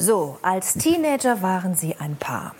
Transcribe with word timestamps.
So, 0.00 0.38
als 0.42 0.74
Teenager 0.74 1.42
waren 1.42 1.74
sie 1.74 1.96
ein 1.98 2.14
Paar. 2.14 2.54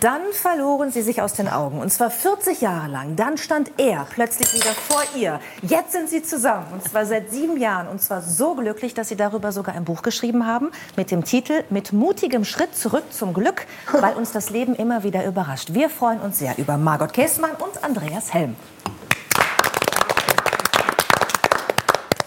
Dann 0.00 0.20
verloren 0.32 0.92
sie 0.92 1.00
sich 1.00 1.22
aus 1.22 1.32
den 1.32 1.48
Augen. 1.48 1.80
Und 1.80 1.90
zwar 1.90 2.10
40 2.10 2.60
Jahre 2.60 2.88
lang. 2.88 3.16
Dann 3.16 3.38
stand 3.38 3.72
er 3.78 4.06
plötzlich 4.10 4.52
wieder 4.52 4.72
vor 4.72 5.02
ihr. 5.16 5.40
Jetzt 5.62 5.92
sind 5.92 6.10
sie 6.10 6.22
zusammen. 6.22 6.66
Und 6.70 6.84
zwar 6.84 7.06
seit 7.06 7.30
sieben 7.30 7.56
Jahren. 7.56 7.88
Und 7.88 8.02
zwar 8.02 8.20
so 8.20 8.54
glücklich, 8.54 8.92
dass 8.92 9.08
sie 9.08 9.16
darüber 9.16 9.52
sogar 9.52 9.74
ein 9.74 9.84
Buch 9.84 10.02
geschrieben 10.02 10.46
haben. 10.46 10.70
Mit 10.94 11.10
dem 11.10 11.24
Titel 11.24 11.64
Mit 11.70 11.94
mutigem 11.94 12.44
Schritt 12.44 12.76
zurück 12.76 13.04
zum 13.10 13.32
Glück. 13.32 13.66
Weil 13.90 14.14
uns 14.14 14.32
das 14.32 14.50
Leben 14.50 14.74
immer 14.74 15.02
wieder 15.02 15.24
überrascht. 15.24 15.72
Wir 15.72 15.88
freuen 15.88 16.20
uns 16.20 16.40
sehr 16.40 16.58
über 16.58 16.76
Margot 16.76 17.14
Käßmann 17.14 17.52
und 17.52 17.82
Andreas 17.82 18.34
Helm. 18.34 18.54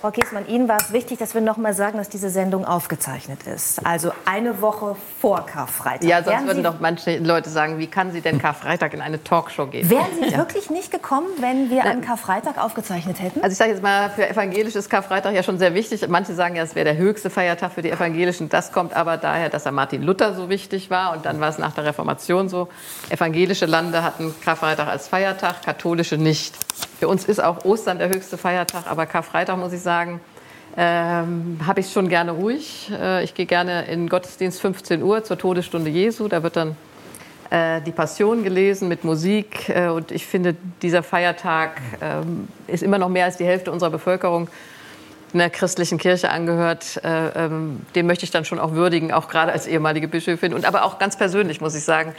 Frau 0.05 0.11
Kiesmann, 0.11 0.47
Ihnen 0.47 0.67
war 0.67 0.77
es 0.79 0.93
wichtig, 0.93 1.17
dass 1.17 1.33
wir 1.33 1.41
noch 1.41 1.57
mal 1.57 1.73
sagen, 1.73 1.97
dass 1.97 2.09
diese 2.09 2.29
Sendung 2.29 2.63
aufgezeichnet 2.63 3.39
ist. 3.47 3.83
Also 3.83 4.11
eine 4.25 4.61
Woche 4.61 4.95
vor 5.19 5.47
Karfreitag. 5.47 6.07
Ja, 6.07 6.17
sonst 6.17 6.27
Wären 6.27 6.45
würden 6.45 6.57
Sie, 6.57 6.63
doch 6.63 6.79
manche 6.79 7.17
Leute 7.17 7.49
sagen, 7.49 7.79
wie 7.79 7.87
kann 7.87 8.11
sie 8.11 8.21
denn 8.21 8.37
Karfreitag 8.37 8.93
in 8.93 9.01
eine 9.01 9.23
Talkshow 9.23 9.65
gehen? 9.65 9.89
Wären 9.89 10.05
Sie 10.21 10.29
ja. 10.31 10.37
wirklich 10.37 10.69
nicht 10.69 10.91
gekommen, 10.91 11.25
wenn 11.39 11.71
wir 11.71 11.85
an 11.85 12.01
Karfreitag 12.01 12.63
aufgezeichnet 12.63 13.19
hätten? 13.19 13.41
Also 13.41 13.53
ich 13.53 13.57
sage 13.57 13.71
jetzt 13.71 13.81
mal, 13.81 14.11
für 14.11 14.29
evangelisch 14.29 14.75
ist 14.75 14.91
Karfreitag 14.91 15.33
ja 15.33 15.41
schon 15.41 15.57
sehr 15.57 15.73
wichtig. 15.73 16.07
Manche 16.07 16.35
sagen 16.35 16.55
ja, 16.55 16.61
es 16.61 16.75
wäre 16.75 16.85
der 16.85 16.97
höchste 16.97 17.31
Feiertag 17.31 17.71
für 17.71 17.81
die 17.81 17.89
Evangelischen. 17.89 18.47
Das 18.47 18.71
kommt 18.71 18.95
aber 18.95 19.17
daher, 19.17 19.49
dass 19.49 19.65
er 19.65 19.71
Martin 19.71 20.03
Luther 20.03 20.35
so 20.35 20.49
wichtig 20.49 20.91
war. 20.91 21.13
Und 21.13 21.25
dann 21.25 21.39
war 21.39 21.49
es 21.49 21.57
nach 21.57 21.73
der 21.73 21.83
Reformation 21.83 22.47
so. 22.47 22.67
Evangelische 23.09 23.65
Lande 23.65 24.03
hatten 24.03 24.35
Karfreitag 24.43 24.87
als 24.87 25.07
Feiertag, 25.07 25.63
katholische 25.63 26.17
nicht. 26.17 26.53
Für 26.99 27.07
uns 27.07 27.25
ist 27.25 27.43
auch 27.43 27.65
Ostern 27.65 27.99
der 27.99 28.09
höchste 28.09 28.37
Feiertag, 28.37 28.85
aber 28.87 29.05
Karfreitag, 29.05 29.57
muss 29.57 29.73
ich 29.73 29.81
sagen, 29.81 30.21
ähm, 30.77 31.59
habe 31.65 31.79
ich 31.79 31.91
schon 31.91 32.09
gerne 32.09 32.31
ruhig. 32.31 32.91
Äh, 32.91 33.23
ich 33.23 33.33
gehe 33.33 33.45
gerne 33.45 33.85
in 33.85 34.09
Gottesdienst 34.09 34.59
15 34.61 35.03
Uhr 35.03 35.23
zur 35.23 35.37
Todesstunde 35.37 35.89
Jesu. 35.89 36.27
Da 36.27 36.43
wird 36.43 36.55
dann 36.55 36.75
äh, 37.49 37.81
die 37.81 37.91
Passion 37.91 38.43
gelesen 38.43 38.87
mit 38.87 39.03
Musik. 39.03 39.69
Äh, 39.69 39.89
und 39.89 40.11
ich 40.11 40.25
finde, 40.25 40.55
dieser 40.81 41.03
Feiertag 41.03 41.81
ähm, 42.01 42.47
ist 42.67 42.83
immer 42.83 42.97
noch 42.97 43.09
mehr 43.09 43.25
als 43.25 43.37
die 43.37 43.45
Hälfte 43.45 43.71
unserer 43.71 43.89
Bevölkerung 43.89 44.49
einer 45.33 45.49
christlichen 45.49 45.97
Kirche 45.97 46.29
angehört. 46.29 47.01
Äh, 47.03 47.45
ähm, 47.45 47.81
den 47.93 48.07
möchte 48.07 48.25
ich 48.25 48.31
dann 48.31 48.45
schon 48.45 48.59
auch 48.59 48.71
würdigen, 48.71 49.11
auch 49.11 49.27
gerade 49.27 49.51
als 49.51 49.67
ehemalige 49.67 50.07
Bischöfin. 50.07 50.53
Und 50.53 50.65
aber 50.65 50.83
auch 50.83 50.97
ganz 50.97 51.17
persönlich 51.17 51.61
muss 51.61 51.75
ich 51.75 51.83
sagen, 51.83 52.13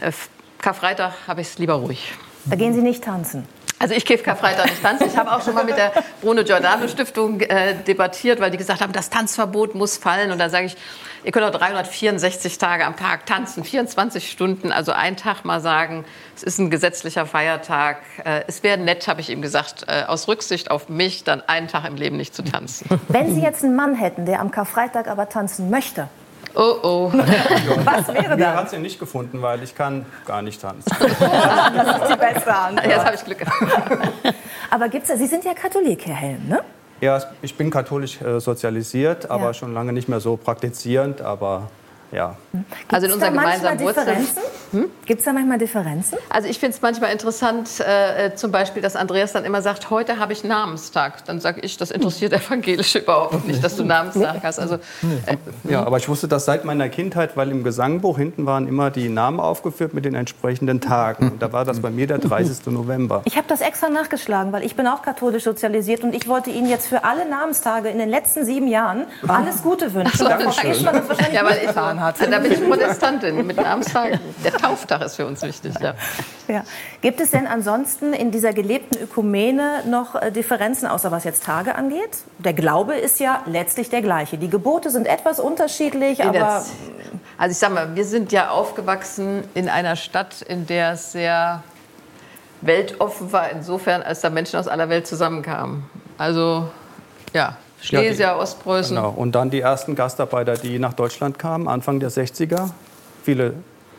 äh, 0.00 0.12
Karfreitag 0.58 1.12
habe 1.26 1.40
ich 1.40 1.48
es 1.48 1.58
lieber 1.58 1.74
ruhig. 1.74 2.12
Da 2.46 2.56
gehen 2.56 2.74
Sie 2.74 2.82
nicht 2.82 3.04
tanzen. 3.04 3.46
Also 3.78 3.94
ich 3.94 4.04
gehe 4.04 4.18
Karfreitag 4.18 4.66
nicht 4.66 4.82
tanzen. 4.82 5.08
Ich 5.08 5.16
habe 5.16 5.32
auch 5.32 5.42
schon 5.42 5.54
mal 5.54 5.64
mit 5.64 5.76
der 5.76 5.92
Bruno 6.22 6.44
Giordano 6.44 6.88
Stiftung 6.88 7.40
äh, 7.40 7.74
debattiert, 7.74 8.40
weil 8.40 8.50
die 8.50 8.56
gesagt 8.56 8.80
haben, 8.80 8.92
das 8.92 9.10
Tanzverbot 9.10 9.74
muss 9.74 9.96
fallen. 9.96 10.30
Und 10.30 10.38
da 10.38 10.48
sage 10.48 10.66
ich, 10.66 10.76
ihr 11.24 11.32
könnt 11.32 11.44
auch 11.44 11.58
364 11.58 12.58
Tage 12.58 12.84
am 12.86 12.96
Tag 12.96 13.26
tanzen, 13.26 13.64
24 13.64 14.30
Stunden, 14.30 14.72
also 14.72 14.92
einen 14.92 15.16
Tag 15.16 15.44
mal 15.44 15.60
sagen, 15.60 16.04
es 16.36 16.42
ist 16.42 16.58
ein 16.58 16.70
gesetzlicher 16.70 17.26
Feiertag. 17.26 17.98
Äh, 18.24 18.42
es 18.46 18.62
wäre 18.62 18.78
nett, 18.78 19.08
habe 19.08 19.20
ich 19.20 19.30
ihm 19.30 19.42
gesagt, 19.42 19.84
äh, 19.88 20.04
aus 20.04 20.28
Rücksicht 20.28 20.70
auf 20.70 20.88
mich, 20.88 21.24
dann 21.24 21.42
einen 21.42 21.68
Tag 21.68 21.84
im 21.86 21.96
Leben 21.96 22.16
nicht 22.16 22.34
zu 22.34 22.42
tanzen. 22.42 22.88
Wenn 23.08 23.34
Sie 23.34 23.42
jetzt 23.42 23.64
einen 23.64 23.76
Mann 23.76 23.94
hätten, 23.96 24.24
der 24.24 24.40
am 24.40 24.50
Karfreitag 24.50 25.08
aber 25.08 25.28
tanzen 25.28 25.68
möchte, 25.70 26.08
Oh 26.54 26.78
oh. 26.82 27.12
Was 27.84 28.08
wäre 28.08 28.28
das? 28.28 28.38
Mir 28.38 28.54
hat 28.54 28.70
sie 28.70 28.78
nicht 28.78 28.98
gefunden, 28.98 29.42
weil 29.42 29.62
ich 29.62 29.74
kann 29.74 30.06
gar 30.24 30.42
nicht 30.42 30.60
tanzen. 30.60 30.84
das 30.98 31.10
ist 31.10 32.12
die 32.12 32.16
beste 32.16 32.54
Antwort. 32.54 32.86
Jetzt 32.86 33.04
habe 33.04 33.14
ich 33.16 33.24
Glück 33.24 33.38
gehabt. 33.38 34.08
Aber 34.70 34.88
gibt's 34.88 35.08
Sie 35.08 35.26
sind 35.26 35.44
ja 35.44 35.54
Katholik, 35.54 36.06
Herr 36.06 36.14
Helm, 36.14 36.48
ne? 36.48 36.60
Ja, 37.00 37.20
ich 37.42 37.56
bin 37.56 37.70
katholisch 37.70 38.20
äh, 38.22 38.40
sozialisiert, 38.40 39.28
aber 39.28 39.46
ja. 39.46 39.54
schon 39.54 39.74
lange 39.74 39.92
nicht 39.92 40.08
mehr 40.08 40.20
so 40.20 40.36
praktizierend. 40.36 41.20
Aber 41.20 41.68
ja. 42.12 42.36
Gibt's 42.52 42.94
also 42.94 43.06
in 43.06 43.12
unserer 43.12 43.30
gemeinsamen 43.30 43.80
Wurzel. 43.80 44.16
Hm? 44.74 44.90
Gibt 45.06 45.20
es 45.20 45.24
da 45.24 45.32
manchmal 45.32 45.58
Differenzen? 45.58 46.18
Also 46.30 46.48
ich 46.48 46.58
finde 46.58 46.74
es 46.74 46.82
manchmal 46.82 47.12
interessant, 47.12 47.78
äh, 47.78 48.26
äh, 48.26 48.34
zum 48.34 48.50
Beispiel, 48.50 48.82
dass 48.82 48.96
Andreas 48.96 49.32
dann 49.32 49.44
immer 49.44 49.62
sagt, 49.62 49.88
heute 49.88 50.18
habe 50.18 50.32
ich 50.32 50.42
Namenstag. 50.42 51.24
Dann 51.26 51.40
sage 51.40 51.60
ich, 51.60 51.76
das 51.76 51.92
interessiert 51.92 52.32
Evangelische 52.32 52.98
überhaupt 52.98 53.46
nicht, 53.46 53.62
dass 53.62 53.76
du 53.76 53.84
Namenstag 53.84 54.42
hast. 54.42 54.58
Also, 54.58 54.74
äh, 54.74 55.36
ja, 55.62 55.86
aber 55.86 55.98
ich 55.98 56.08
wusste 56.08 56.26
das 56.26 56.44
seit 56.44 56.64
meiner 56.64 56.88
Kindheit, 56.88 57.36
weil 57.36 57.52
im 57.52 57.62
Gesangbuch 57.62 58.18
hinten 58.18 58.46
waren 58.46 58.66
immer 58.66 58.90
die 58.90 59.08
Namen 59.08 59.38
aufgeführt 59.38 59.94
mit 59.94 60.04
den 60.04 60.16
entsprechenden 60.16 60.80
Tagen. 60.80 61.30
Und 61.30 61.42
da 61.42 61.52
war 61.52 61.64
das 61.64 61.78
bei 61.78 61.90
mir 61.90 62.08
der 62.08 62.18
30. 62.18 62.66
November. 62.66 63.22
Ich 63.26 63.36
habe 63.36 63.46
das 63.46 63.60
extra 63.60 63.88
nachgeschlagen, 63.88 64.52
weil 64.52 64.64
ich 64.64 64.74
bin 64.74 64.88
auch 64.88 65.02
katholisch 65.02 65.44
sozialisiert 65.44 66.02
und 66.02 66.16
ich 66.16 66.26
wollte 66.26 66.50
Ihnen 66.50 66.68
jetzt 66.68 66.88
für 66.88 67.04
alle 67.04 67.28
Namenstage 67.28 67.90
in 67.90 67.98
den 67.98 68.08
letzten 68.08 68.44
sieben 68.44 68.66
Jahren 68.66 69.06
alles 69.28 69.62
Gute 69.62 69.94
wünschen. 69.94 70.18
So, 70.18 70.24
Dankeschön. 70.24 70.84
Ja, 71.32 71.44
weil 71.44 71.60
ich 71.62 71.76
hat. 71.76 72.16
Da 72.20 72.38
bin 72.38 72.52
ich 72.52 72.68
Protestantin 72.68 73.46
mit 73.46 73.56
Namenstag. 73.56 74.18
Der 74.64 74.76
Tauftag 74.76 75.02
ist 75.02 75.16
für 75.16 75.26
uns 75.26 75.42
wichtig. 75.42 75.74
Ja. 75.80 75.94
Ja. 76.48 76.62
Gibt 77.00 77.20
es 77.20 77.30
denn 77.30 77.46
ansonsten 77.46 78.12
in 78.12 78.30
dieser 78.30 78.52
gelebten 78.52 78.98
Ökumene 78.98 79.82
noch 79.86 80.14
äh, 80.14 80.30
Differenzen, 80.30 80.86
außer 80.86 81.10
was 81.10 81.24
jetzt 81.24 81.44
Tage 81.44 81.74
angeht? 81.74 82.10
Der 82.38 82.52
Glaube 82.52 82.94
ist 82.94 83.20
ja 83.20 83.42
letztlich 83.46 83.88
der 83.90 84.02
gleiche. 84.02 84.36
Die 84.36 84.50
Gebote 84.50 84.90
sind 84.90 85.06
etwas 85.06 85.40
unterschiedlich, 85.40 86.20
in 86.20 86.28
aber... 86.28 86.64
Also 87.36 87.52
ich 87.52 87.58
sage 87.58 87.74
mal, 87.74 87.96
wir 87.96 88.04
sind 88.04 88.30
ja 88.32 88.50
aufgewachsen 88.50 89.42
in 89.54 89.68
einer 89.68 89.96
Stadt, 89.96 90.42
in 90.42 90.66
der 90.66 90.92
es 90.92 91.12
sehr 91.12 91.62
weltoffen 92.60 93.32
war, 93.32 93.50
insofern, 93.50 94.02
als 94.02 94.20
da 94.20 94.30
Menschen 94.30 94.58
aus 94.58 94.68
aller 94.68 94.88
Welt 94.88 95.06
zusammenkamen. 95.06 95.84
Also 96.16 96.68
ja, 97.32 97.56
Schlesien, 97.80 98.20
ja, 98.20 98.36
Ostpreußen. 98.36 98.96
Genau. 98.96 99.10
Und 99.10 99.32
dann 99.32 99.50
die 99.50 99.60
ersten 99.60 99.94
Gastarbeiter, 99.94 100.54
die 100.54 100.78
nach 100.78 100.94
Deutschland 100.94 101.38
kamen, 101.38 101.68
Anfang 101.68 102.00
der 102.00 102.10
60er. 102.10 102.70
Viele 103.24 103.54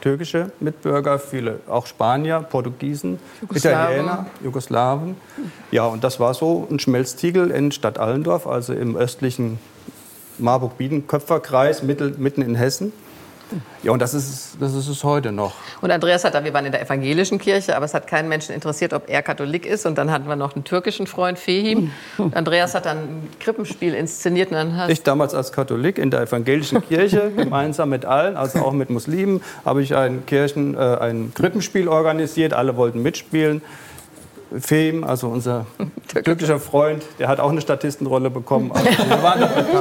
türkische 0.06 0.52
Mitbürger, 0.60 1.18
viele 1.18 1.62
auch 1.68 1.88
Spanier, 1.88 2.42
Portugiesen, 2.42 3.18
Jugoslawen. 3.42 3.96
Italiener, 3.96 4.26
Jugoslawen. 4.44 5.18
Ja, 5.72 5.88
und 5.88 6.04
das 6.04 6.20
war 6.20 6.36
so 6.36 6.68
ein 6.70 6.78
Schmelztiegel 6.78 7.50
in 7.50 7.72
Stadt 7.72 7.98
Allendorf, 7.98 8.46
also 8.46 8.74
im 8.74 8.96
östlichen 8.96 9.58
Marburg-Biedenkopfer-Kreis, 10.38 11.82
mitten 11.82 12.44
in 12.44 12.54
Hessen. 12.54 12.94
Ja, 13.84 13.92
und 13.92 14.02
das 14.02 14.14
ist, 14.14 14.58
das 14.60 14.74
ist 14.74 14.88
es 14.88 15.04
heute 15.04 15.32
noch. 15.32 15.54
Und 15.82 15.92
Andreas 15.92 16.24
hat 16.24 16.34
da, 16.34 16.44
wir 16.44 16.54
waren 16.54 16.66
in 16.66 16.72
der 16.72 16.82
evangelischen 16.82 17.38
Kirche, 17.38 17.76
aber 17.76 17.86
es 17.86 17.94
hat 17.94 18.08
keinen 18.08 18.28
Menschen 18.28 18.56
interessiert, 18.56 18.94
ob 18.94 19.10
er 19.10 19.22
Katholik 19.22 19.66
ist. 19.66 19.86
Und 19.86 19.98
dann 19.98 20.12
hatten 20.12 20.28
wir 20.28 20.36
noch 20.36 20.56
einen 20.56 20.64
türkischen 20.64 21.08
Freund, 21.08 21.38
Fehim. 21.38 21.92
Und 22.18 22.36
Andreas 22.36 22.74
hat 22.74 22.86
dann 22.86 22.98
ein 22.98 23.30
Krippenspiel 23.40 23.94
inszeniert. 23.94 24.50
Und 24.50 24.56
dann 24.56 24.78
hast 24.78 24.90
ich 24.90 25.04
damals 25.04 25.34
als 25.34 25.52
Katholik 25.52 25.98
in 25.98 26.10
der 26.10 26.22
evangelischen 26.22 26.82
Kirche, 26.88 27.32
gemeinsam 27.36 27.90
mit 27.90 28.06
allen, 28.06 28.38
also 28.38 28.60
auch 28.60 28.74
mit 28.74 28.90
Muslimen, 28.90 29.42
habe 29.64 29.84
ich 29.84 29.96
ein, 29.96 30.26
Kirchen, 30.26 30.76
äh, 30.76 30.80
ein 30.80 31.34
Krippenspiel 31.36 31.88
organisiert. 31.88 32.54
Alle 32.54 32.76
wollten 32.78 33.02
mitspielen. 33.02 33.62
Fem, 34.60 35.04
also 35.04 35.28
unser 35.28 35.66
glücklicher 36.14 36.60
Freund, 36.60 37.04
der 37.20 37.28
hat 37.28 37.40
auch 37.40 37.50
eine 37.50 37.62
Statistenrolle 37.62 38.30
bekommen. 38.30 38.72
Also 38.72 38.90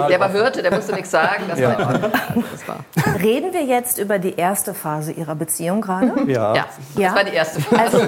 der 0.09 0.21
war 0.21 0.33
Hürte, 0.33 0.63
der 0.63 0.75
musste 0.75 0.95
nichts 0.95 1.11
sagen. 1.11 1.45
Das 1.49 1.59
ja. 1.59 1.79
war, 1.79 1.99
das 1.99 2.69
war. 2.69 2.85
Reden 3.21 3.53
wir 3.53 3.65
jetzt 3.65 3.99
über 3.99 4.19
die 4.19 4.35
erste 4.35 4.75
Phase 4.75 5.13
Ihrer 5.13 5.35
Beziehung 5.35 5.81
gerade? 5.81 6.13
Ja. 6.27 6.55
ja. 6.55 6.65
das 6.97 7.15
war 7.15 7.25
die 7.25 7.35
erste 7.35 7.61
Phase. 7.61 7.81
Also 7.81 7.99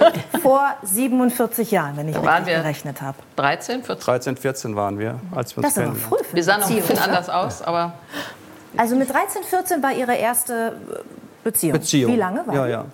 vor 0.43 0.75
47 0.83 1.71
Jahren, 1.71 1.97
wenn 1.97 2.09
ich 2.09 2.17
da 2.17 2.37
richtig 2.37 2.57
gerechnet 2.57 3.03
habe. 3.03 3.19
13, 3.37 3.85
14? 3.85 4.05
13, 4.05 4.37
14 4.37 4.77
waren 4.77 4.99
wir, 4.99 5.21
als 5.35 5.57
wir 5.57 5.63
uns 5.63 5.75
das 5.75 5.85
ist 5.85 6.03
früh 6.03 6.17
für 6.25 6.37
Wir 6.37 6.43
sahen 6.43 6.61
noch 6.61 6.71
ein 6.71 6.77
bisschen 6.77 6.99
anders 6.99 7.29
aus, 7.29 7.63
aber... 7.63 7.93
Also 8.77 8.97
mit 8.97 9.13
13, 9.13 9.43
14 9.43 9.83
war 9.83 9.93
Ihre 9.93 10.15
erste 10.17 10.77
Beziehung. 11.45 11.79
Beziehung. 11.79 12.13
Wie 12.13 12.17
lange 12.17 12.47
war 12.47 12.55
ja, 12.55 12.67
ja. 12.67 12.85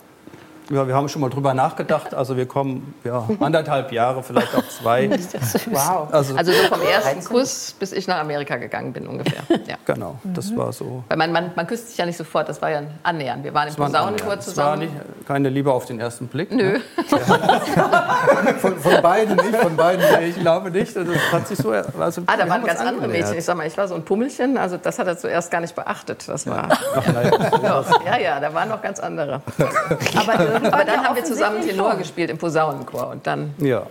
Ja, 0.69 0.87
wir 0.87 0.95
haben 0.95 1.09
schon 1.09 1.21
mal 1.21 1.29
drüber 1.29 1.53
nachgedacht. 1.53 2.13
Also 2.13 2.37
wir 2.37 2.45
kommen 2.45 2.93
ja, 3.03 3.27
anderthalb 3.39 3.91
Jahre, 3.91 4.23
vielleicht 4.23 4.55
auch 4.55 4.67
zwei. 4.67 5.09
wow. 5.71 6.07
Also, 6.11 6.35
also 6.35 6.51
so 6.51 6.63
vom 6.67 6.81
ersten 6.81 7.23
Kuss, 7.23 7.75
bis 7.77 7.91
ich 7.91 8.07
nach 8.07 8.19
Amerika 8.19 8.55
gegangen 8.55 8.93
bin 8.93 9.07
ungefähr. 9.07 9.43
Ja. 9.65 9.75
Genau, 9.85 10.19
das 10.23 10.51
mhm. 10.51 10.57
war 10.57 10.73
so. 10.73 11.03
Weil 11.07 11.17
man, 11.17 11.31
man, 11.31 11.51
man 11.55 11.67
küsst 11.67 11.89
sich 11.89 11.97
ja 11.97 12.05
nicht 12.05 12.17
sofort, 12.17 12.49
das 12.49 12.61
war 12.61 12.69
ja 12.69 12.79
ein 12.79 12.91
Annähern. 13.03 13.43
Wir 13.43 13.53
waren 13.53 13.69
im 13.69 13.75
Posaunenchor 13.75 14.39
zusammen. 14.39 14.81
Das 14.81 14.89
war 14.89 15.03
nicht, 15.05 15.27
keine 15.27 15.49
Liebe 15.49 15.71
auf 15.71 15.85
den 15.85 16.01
ersten 16.01 16.27
Blick. 16.27 16.51
Nö. 16.51 16.73
Ne? 16.73 16.81
von, 18.59 18.77
von, 18.77 19.01
beiden 19.01 19.37
nicht, 19.37 19.55
von 19.55 19.75
beiden 19.77 20.03
Ich 20.27 20.35
glaube 20.35 20.69
nicht. 20.69 20.97
Also, 20.97 21.13
das 21.13 21.31
hat 21.31 21.47
sich 21.47 21.57
so, 21.57 21.71
also, 21.71 22.23
ah, 22.25 22.35
da 22.35 22.49
waren 22.49 22.63
ganz 22.63 22.81
andere 22.81 23.07
Mädchen. 23.07 23.37
Ich 23.37 23.45
sag 23.45 23.55
mal, 23.55 23.67
ich 23.67 23.77
war 23.77 23.87
so 23.87 23.95
ein 23.95 24.03
Pummelchen. 24.03 24.57
Also 24.57 24.75
das 24.75 24.99
hat 24.99 25.07
er 25.07 25.17
zuerst 25.17 25.49
gar 25.49 25.61
nicht 25.61 25.75
beachtet. 25.75 26.27
Das 26.27 26.45
war... 26.45 26.67
Ach, 26.69 27.07
ja. 27.63 27.83
ja, 28.05 28.17
ja, 28.17 28.39
da 28.41 28.53
waren 28.53 28.67
noch 28.67 28.81
ganz 28.81 28.99
andere. 28.99 29.41
Aber 30.17 30.52
aber 30.55 30.85
dann 30.85 31.03
haben 31.03 31.15
wir 31.15 31.23
zusammen 31.23 31.61
Tenor 31.61 31.95
gespielt 31.95 32.29
im 32.29 32.37
Posaunenchor 32.37 33.09
und 33.09 33.25
dann. 33.25 33.53
Ja. 33.57 33.85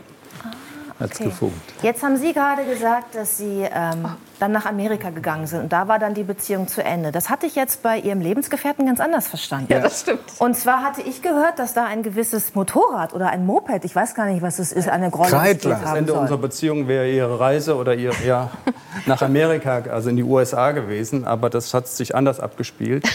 Hat's 1.01 1.19
gefunkt. 1.19 1.57
Jetzt 1.83 2.03
haben 2.03 2.17
Sie 2.17 2.33
gerade 2.33 2.65
gesagt, 2.65 3.15
dass 3.15 3.39
Sie 3.39 3.67
ähm, 3.73 4.07
dann 4.39 4.53
nach 4.53 4.67
Amerika 4.67 5.11
gegangen 5.11 5.47
sind 5.47 5.63
und 5.63 5.73
da 5.73 5.89
war 5.89 5.99
dann 5.99 6.15
die 6.15 6.25
Beziehung 6.25 6.69
zu 6.69 6.83
Ende. 6.85 7.13
Das 7.13 7.31
hatte 7.31 7.47
ich 7.47 7.55
jetzt 7.55 7.83
bei 7.83 7.99
Ihrem 7.99 8.21
Lebensgefährten 8.21 8.87
ganz 8.87 9.01
anders 9.01 9.29
verstanden. 9.29 9.73
Ja, 9.73 9.81
das 9.81 10.01
stimmt. 10.01 10.21
Und 10.39 10.57
zwar 10.57 10.83
hatte 10.83 11.03
ich 11.03 11.23
gehört, 11.23 11.59
dass 11.59 11.75
da 11.75 11.85
ein 11.85 12.03
gewisses 12.03 12.55
Motorrad 12.55 13.15
oder 13.15 13.29
ein 13.31 13.47
Moped, 13.47 13.85
ich 13.85 13.95
weiß 13.95 14.15
gar 14.15 14.27
nicht, 14.27 14.43
was 14.43 14.59
es 14.59 14.73
ist, 14.73 14.89
eine 14.89 15.11
Rolle 15.11 15.31
Kreidler. 15.31 15.81
Das 15.83 15.95
Ende 15.95 16.15
unserer. 16.15 16.39
Beziehung 16.43 16.89
wäre 16.89 17.09
ihre 17.09 17.39
Reise 17.39 17.77
oder 17.77 17.95
ihr 17.95 18.13
ja, 18.27 18.51
nach 19.07 19.23
Amerika, 19.23 19.83
also 19.91 20.11
in 20.11 20.17
die 20.17 20.25
USA 20.25 20.73
gewesen. 20.73 21.25
Aber 21.25 21.51
das 21.51 21.73
hat 21.73 21.87
sich 21.87 22.15
anders 22.15 22.41
abgespielt. 22.41 23.05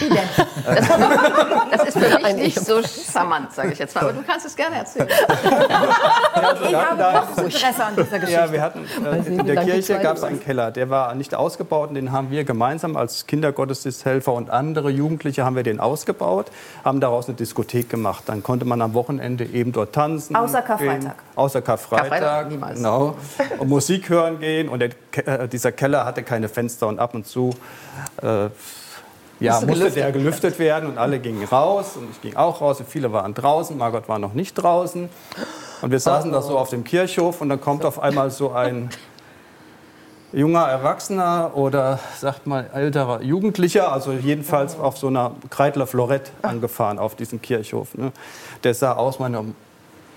Das 1.70 1.94
ist 1.94 1.98
für 1.98 2.18
mich 2.18 2.34
nicht 2.34 2.60
so 2.60 2.80
charmant, 2.82 3.52
sage 3.52 3.72
ich 3.72 3.78
jetzt 3.78 3.94
mal. 3.94 4.04
Aber 4.04 4.12
du 4.12 4.22
kannst 4.22 4.46
es 4.46 4.56
gerne 4.56 4.76
erzählen. 4.76 5.08
Ich 6.68 6.74
habe 6.74 7.26
großes 7.34 7.60
Interesse 7.78 7.84
an 7.84 7.96
dieser 7.96 8.18
Geschichte. 8.18 8.40
Ja, 8.40 8.52
wir 8.52 8.62
hatten 8.62 8.86
äh, 9.04 9.40
in 9.40 9.46
der 9.46 9.64
Kirche 9.64 9.98
gab 9.98 10.16
es 10.16 10.24
einen 10.24 10.40
Keller, 10.40 10.70
der 10.70 10.90
war 10.90 11.14
nicht 11.14 11.34
ausgebaut 11.34 11.90
und 11.90 11.94
den 11.94 12.12
haben 12.12 12.30
wir 12.30 12.44
gemeinsam 12.44 12.96
als 12.96 13.26
Kindergottesdiensthelfer 13.26 14.32
und 14.32 14.50
andere 14.50 14.90
Jugendliche 14.90 15.44
haben 15.44 15.56
wir 15.56 15.62
den 15.62 15.80
ausgebaut, 15.80 16.50
haben 16.84 17.00
daraus 17.00 17.28
eine 17.28 17.36
Diskothek 17.36 17.88
gemacht. 17.88 18.24
Dann 18.26 18.42
konnte 18.42 18.64
man 18.64 18.82
am 18.82 18.94
Wochenende 18.94 19.44
eben 19.44 19.72
dort 19.72 19.94
tanzen. 19.94 20.36
Außer 20.36 20.62
Karfreitag. 20.62 21.00
Gehen, 21.00 21.12
außer 21.34 21.62
Karfreitag. 21.62 22.08
Karfreitag 22.08 22.50
niemals. 22.50 22.76
Genau. 22.76 23.16
Und 23.58 23.68
Musik 23.68 24.08
hören 24.08 24.40
gehen 24.40 24.68
und 24.68 24.80
der, 24.80 24.90
äh, 25.26 25.48
dieser 25.48 25.72
Keller 25.72 26.04
hatte 26.04 26.22
keine 26.22 26.48
Fenster 26.48 26.86
und 26.88 26.98
ab 26.98 27.14
und 27.14 27.26
zu 27.26 27.50
äh, 28.22 28.48
ja, 29.40 29.52
Musste 29.52 29.66
musste 29.66 29.84
gelüftet 29.84 30.02
der 30.02 30.12
gelüftet 30.12 30.58
werden 30.58 30.88
und 30.88 30.98
alle 30.98 31.20
gingen 31.20 31.44
raus 31.44 31.96
und 31.96 32.10
ich 32.10 32.20
ging 32.20 32.34
auch 32.34 32.60
raus 32.60 32.80
und 32.80 32.88
viele 32.88 33.12
waren 33.12 33.34
draußen. 33.34 33.78
Margot 33.78 34.08
war 34.08 34.18
noch 34.18 34.34
nicht 34.34 34.54
draußen. 34.54 35.08
Und 35.80 35.90
wir 35.90 36.00
saßen 36.00 36.32
da 36.32 36.42
so 36.42 36.58
auf 36.58 36.70
dem 36.70 36.84
Kirchhof 36.84 37.40
und 37.40 37.48
dann 37.48 37.60
kommt 37.60 37.84
auf 37.84 38.00
einmal 38.00 38.30
so 38.30 38.52
ein 38.52 38.90
junger 40.32 40.66
Erwachsener 40.66 41.52
oder 41.54 42.00
sagt 42.16 42.46
mal 42.46 42.68
älterer 42.74 43.22
Jugendlicher, 43.22 43.92
also 43.92 44.12
jedenfalls 44.12 44.78
auf 44.78 44.98
so 44.98 45.06
einer 45.06 45.32
Kreidler 45.50 45.86
Florett 45.86 46.32
angefahren 46.42 46.98
auf 46.98 47.14
diesem 47.14 47.40
Kirchhof. 47.40 47.94
Ne? 47.94 48.12
Der 48.64 48.74
sah 48.74 48.92
aus, 48.94 49.18
meine 49.18 49.44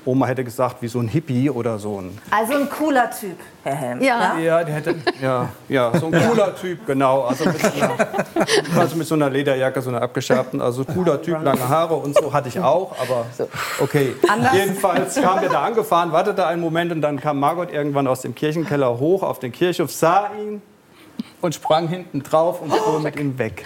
Oma 0.06 0.25
hätte 0.25 0.44
gesagt, 0.44 0.81
wie 0.81 0.88
so 0.88 1.00
ein 1.00 1.07
Hippie 1.07 1.50
oder 1.50 1.77
so 1.77 2.01
ein 2.01 2.18
Also 2.31 2.53
ein 2.53 2.69
cooler 2.69 3.09
Typ, 3.12 3.38
Herr 3.63 3.75
Helm. 3.75 4.01
Ja. 4.01 4.38
ja, 4.38 4.63
der 4.63 4.75
hätte, 4.75 4.95
ja, 5.21 5.50
ja, 5.69 5.98
so 5.98 6.07
ein 6.07 6.12
cooler 6.12 6.56
Typ, 6.56 6.86
genau. 6.88 7.21
Also 7.21 7.45
mit, 7.45 7.59
so 7.59 7.68
einer, 7.68 7.98
also 8.80 8.95
mit 8.95 9.07
so 9.07 9.15
einer 9.15 9.30
Lederjacke, 9.30 9.81
so 9.81 9.89
einer 9.89 10.01
abgeschabten, 10.01 10.59
also 10.59 10.83
cooler 10.86 11.21
Typ, 11.21 11.44
lange 11.44 11.68
Haare 11.68 11.95
und 11.95 12.18
so 12.18 12.33
hatte 12.33 12.50
ich 12.50 12.59
auch, 12.59 12.95
aber 13.00 13.25
okay. 13.80 14.15
Jedenfalls 14.53 15.15
kam 15.15 15.39
der 15.39 15.50
da 15.50 15.62
angefahren, 15.63 16.12
wartete 16.12 16.47
einen 16.47 16.62
Moment 16.62 16.92
und 16.92 17.01
dann 17.01 17.19
kam 17.19 17.39
Margot 17.39 17.71
irgendwann 17.71 18.07
aus 18.07 18.21
dem 18.21 18.33
Kirchenkeller 18.33 18.97
hoch 19.00 19.21
auf 19.21 19.39
den 19.39 19.51
Kirchhof, 19.51 19.92
sah 19.92 20.31
ihn 20.39 20.62
und 21.42 21.56
sprang 21.56 21.88
hinten 21.88 22.24
drauf 22.24 22.62
und 22.62 22.74
fuhr 22.74 23.00
mit 23.00 23.19
ihm 23.19 23.38
weg. 23.38 23.65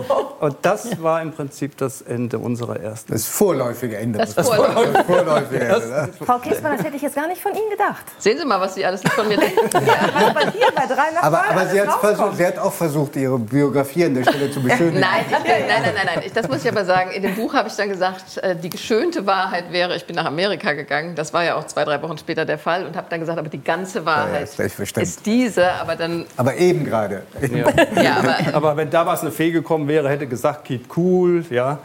Und 0.40 0.56
das 0.62 1.02
war 1.02 1.22
im 1.22 1.32
Prinzip 1.32 1.76
das 1.78 2.02
Ende 2.02 2.38
unserer 2.38 2.78
ersten. 2.78 3.12
Das 3.12 3.26
vorläufige 3.26 3.96
Ende. 3.96 4.18
Das 4.18 4.34
Das 4.34 4.46
Vorläufige. 4.48 4.92
das 4.92 5.06
vorläufige 5.06 5.60
Ende. 5.64 6.10
Frau 6.24 6.38
Kiesmann, 6.38 6.76
das 6.76 6.84
hätte 6.86 6.96
ich 6.96 7.02
jetzt 7.02 7.16
gar 7.16 7.26
nicht 7.26 7.40
von 7.40 7.52
Ihnen 7.52 7.70
gedacht. 7.70 8.04
Sehen 8.18 8.38
Sie 8.38 8.44
mal, 8.44 8.60
was 8.60 8.74
Sie 8.74 8.84
alles 8.84 9.02
nicht 9.02 9.12
von 9.14 9.26
mir 9.28 9.38
denken. 9.38 9.56
Ja, 9.72 10.30
bei 10.34 10.50
hier, 10.50 10.66
bei 10.74 10.86
drei 10.86 11.10
nach 11.14 11.22
Aber, 11.22 11.42
aber 11.48 11.66
sie, 11.66 11.80
versucht, 12.00 12.36
sie 12.36 12.46
hat 12.46 12.58
auch 12.58 12.72
versucht, 12.72 13.16
ihre 13.16 13.38
Biografie 13.38 14.04
an 14.04 14.14
der 14.14 14.24
Stelle 14.24 14.50
zu 14.50 14.62
beschönigen. 14.62 15.00
Nein, 15.00 15.24
ich, 15.26 15.32
nein, 15.32 15.42
nein, 15.68 15.82
nein, 15.94 16.06
nein. 16.14 16.22
Ich, 16.26 16.32
das 16.32 16.48
muss 16.48 16.64
ich 16.64 16.70
aber 16.70 16.84
sagen. 16.84 17.10
In 17.12 17.22
dem 17.22 17.34
Buch 17.34 17.54
habe 17.54 17.68
ich 17.68 17.74
dann 17.76 17.88
gesagt, 17.88 18.36
äh, 18.38 18.54
die 18.56 18.68
geschönte 18.70 19.26
Wahrheit 19.26 19.72
wäre, 19.72 19.96
ich 19.96 20.06
bin 20.06 20.16
nach 20.16 20.26
Amerika 20.26 20.72
gegangen. 20.74 21.14
Das 21.14 21.32
war 21.32 21.44
ja 21.44 21.56
auch 21.56 21.64
zwei, 21.66 21.84
drei 21.84 22.00
Wochen 22.02 22.18
später 22.18 22.44
der 22.44 22.58
Fall. 22.58 22.84
Und 22.86 22.96
habe 22.96 23.06
dann 23.08 23.20
gesagt, 23.20 23.38
aber 23.38 23.48
die 23.48 23.62
ganze 23.64 24.04
Wahrheit 24.04 24.44
ist 24.44 24.56
selbstverständlich. 24.56 25.16
ist 25.16 25.24
diese. 25.26 25.72
Aber 25.72 25.96
dann, 25.96 26.26
Aber 26.36 26.56
eben 26.56 26.84
gerade. 26.84 27.22
ja, 28.02 28.16
aber 28.18 28.36
Aber 28.54 28.76
wenn 28.76 28.90
damals 28.90 29.20
eine 29.22 29.30
Fee 29.30 29.50
gekommen 29.50 29.85
wäre, 29.88 30.08
hätte 30.08 30.26
gesagt, 30.26 30.64
keep 30.64 30.96
cool, 30.96 31.44
ja, 31.50 31.78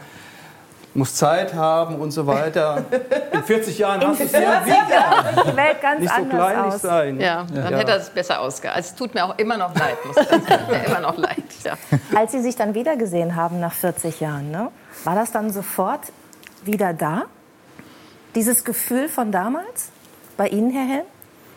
muss 0.94 1.14
Zeit 1.14 1.54
haben 1.54 1.96
und 1.96 2.10
so 2.10 2.26
weiter. 2.26 2.84
In 3.32 3.42
40 3.42 3.78
Jahren 3.78 4.06
hast 4.06 4.20
du 4.20 4.24
es 4.24 4.32
ja 4.32 4.64
wieder. 4.64 5.42
Die 5.52 5.56
Welt 5.56 5.80
ganz 5.80 6.00
Nicht 6.00 6.10
so 6.10 6.16
anders 6.22 6.36
kleinlich 6.38 6.74
aus. 6.74 6.82
sein. 6.82 7.20
ja, 7.20 7.46
dann 7.52 7.72
Ja. 7.72 7.78
hätte 7.78 7.92
er 7.92 7.96
es 7.98 8.10
besser 8.10 8.40
ausgehalten. 8.40 8.76
Also 8.82 8.90
es 8.90 8.94
tut 8.96 9.14
mir 9.14 9.24
auch 9.24 9.38
immer 9.38 9.56
noch 9.56 9.74
leid. 9.74 9.96
Muss 10.04 10.16
ich 10.18 10.28
sagen. 10.28 10.42
Es 10.46 10.56
tut 10.58 10.68
mir 10.68 10.84
immer 10.84 11.00
noch 11.00 11.16
leid. 11.16 11.36
Ja. 11.64 11.72
Als 12.18 12.32
Sie 12.32 12.42
sich 12.42 12.56
dann 12.56 12.74
wiedergesehen 12.74 13.36
haben 13.36 13.58
nach 13.58 13.72
40 13.72 14.20
Jahren, 14.20 14.50
ne, 14.50 14.68
war 15.04 15.14
das 15.14 15.32
dann 15.32 15.50
sofort 15.50 16.00
wieder 16.64 16.92
da? 16.92 17.22
Dieses 18.34 18.64
Gefühl 18.64 19.08
von 19.08 19.32
damals? 19.32 19.90
Bei 20.36 20.48
Ihnen, 20.48 20.70
Herr 20.72 20.86
Helm? 20.86 21.06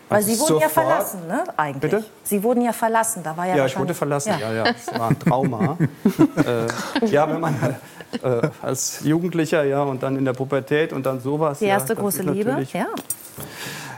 Weil 0.09 0.21
Sie 0.21 0.39
wurden 0.39 0.59
ja 0.59 0.69
verlassen, 0.69 1.27
ne? 1.27 1.43
Eigentlich. 1.57 1.91
Bitte? 1.91 2.05
Sie 2.23 2.43
wurden 2.43 2.61
ja 2.61 2.73
verlassen. 2.73 3.23
Da 3.23 3.35
war 3.35 3.47
ja, 3.47 3.55
Ja, 3.55 3.65
ich 3.65 3.77
wurde 3.77 3.93
verlassen. 3.93 4.33
Ja, 4.39 4.53
ja, 4.53 4.65
es 4.65 4.87
war 4.97 5.09
ein 5.09 5.19
Trauma. 5.19 5.77
äh, 7.01 7.07
ja, 7.07 7.27
wenn 7.27 7.39
man 7.39 7.55
äh, 8.21 8.49
als 8.61 8.99
Jugendlicher 9.03 9.63
ja 9.63 9.81
und 9.83 10.03
dann 10.03 10.15
in 10.15 10.25
der 10.25 10.33
Pubertät 10.33 10.93
und 10.93 11.05
dann 11.05 11.19
sowas. 11.19 11.59
Die 11.59 11.65
erste 11.65 11.89
ja, 11.89 11.95
das 11.95 12.01
große 12.03 12.23
Liebe, 12.23 12.65
ja. 12.73 12.87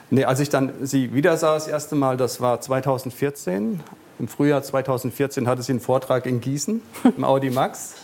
Nee, 0.09 0.23
als 0.23 0.39
ich 0.39 0.49
dann 0.49 0.71
sie 0.81 1.13
wieder 1.13 1.35
sah 1.35 1.55
das 1.55 1.67
erste 1.67 1.95
Mal, 1.95 2.15
das 2.15 2.39
war 2.39 2.61
2014. 2.61 3.81
Im 4.19 4.27
Frühjahr 4.27 4.63
2014 4.63 5.47
hatte 5.47 5.61
sie 5.61 5.73
einen 5.73 5.81
Vortrag 5.81 6.25
in 6.25 6.41
Gießen 6.41 6.81
im 7.17 7.23
Audi 7.23 7.49
Max. 7.49 7.95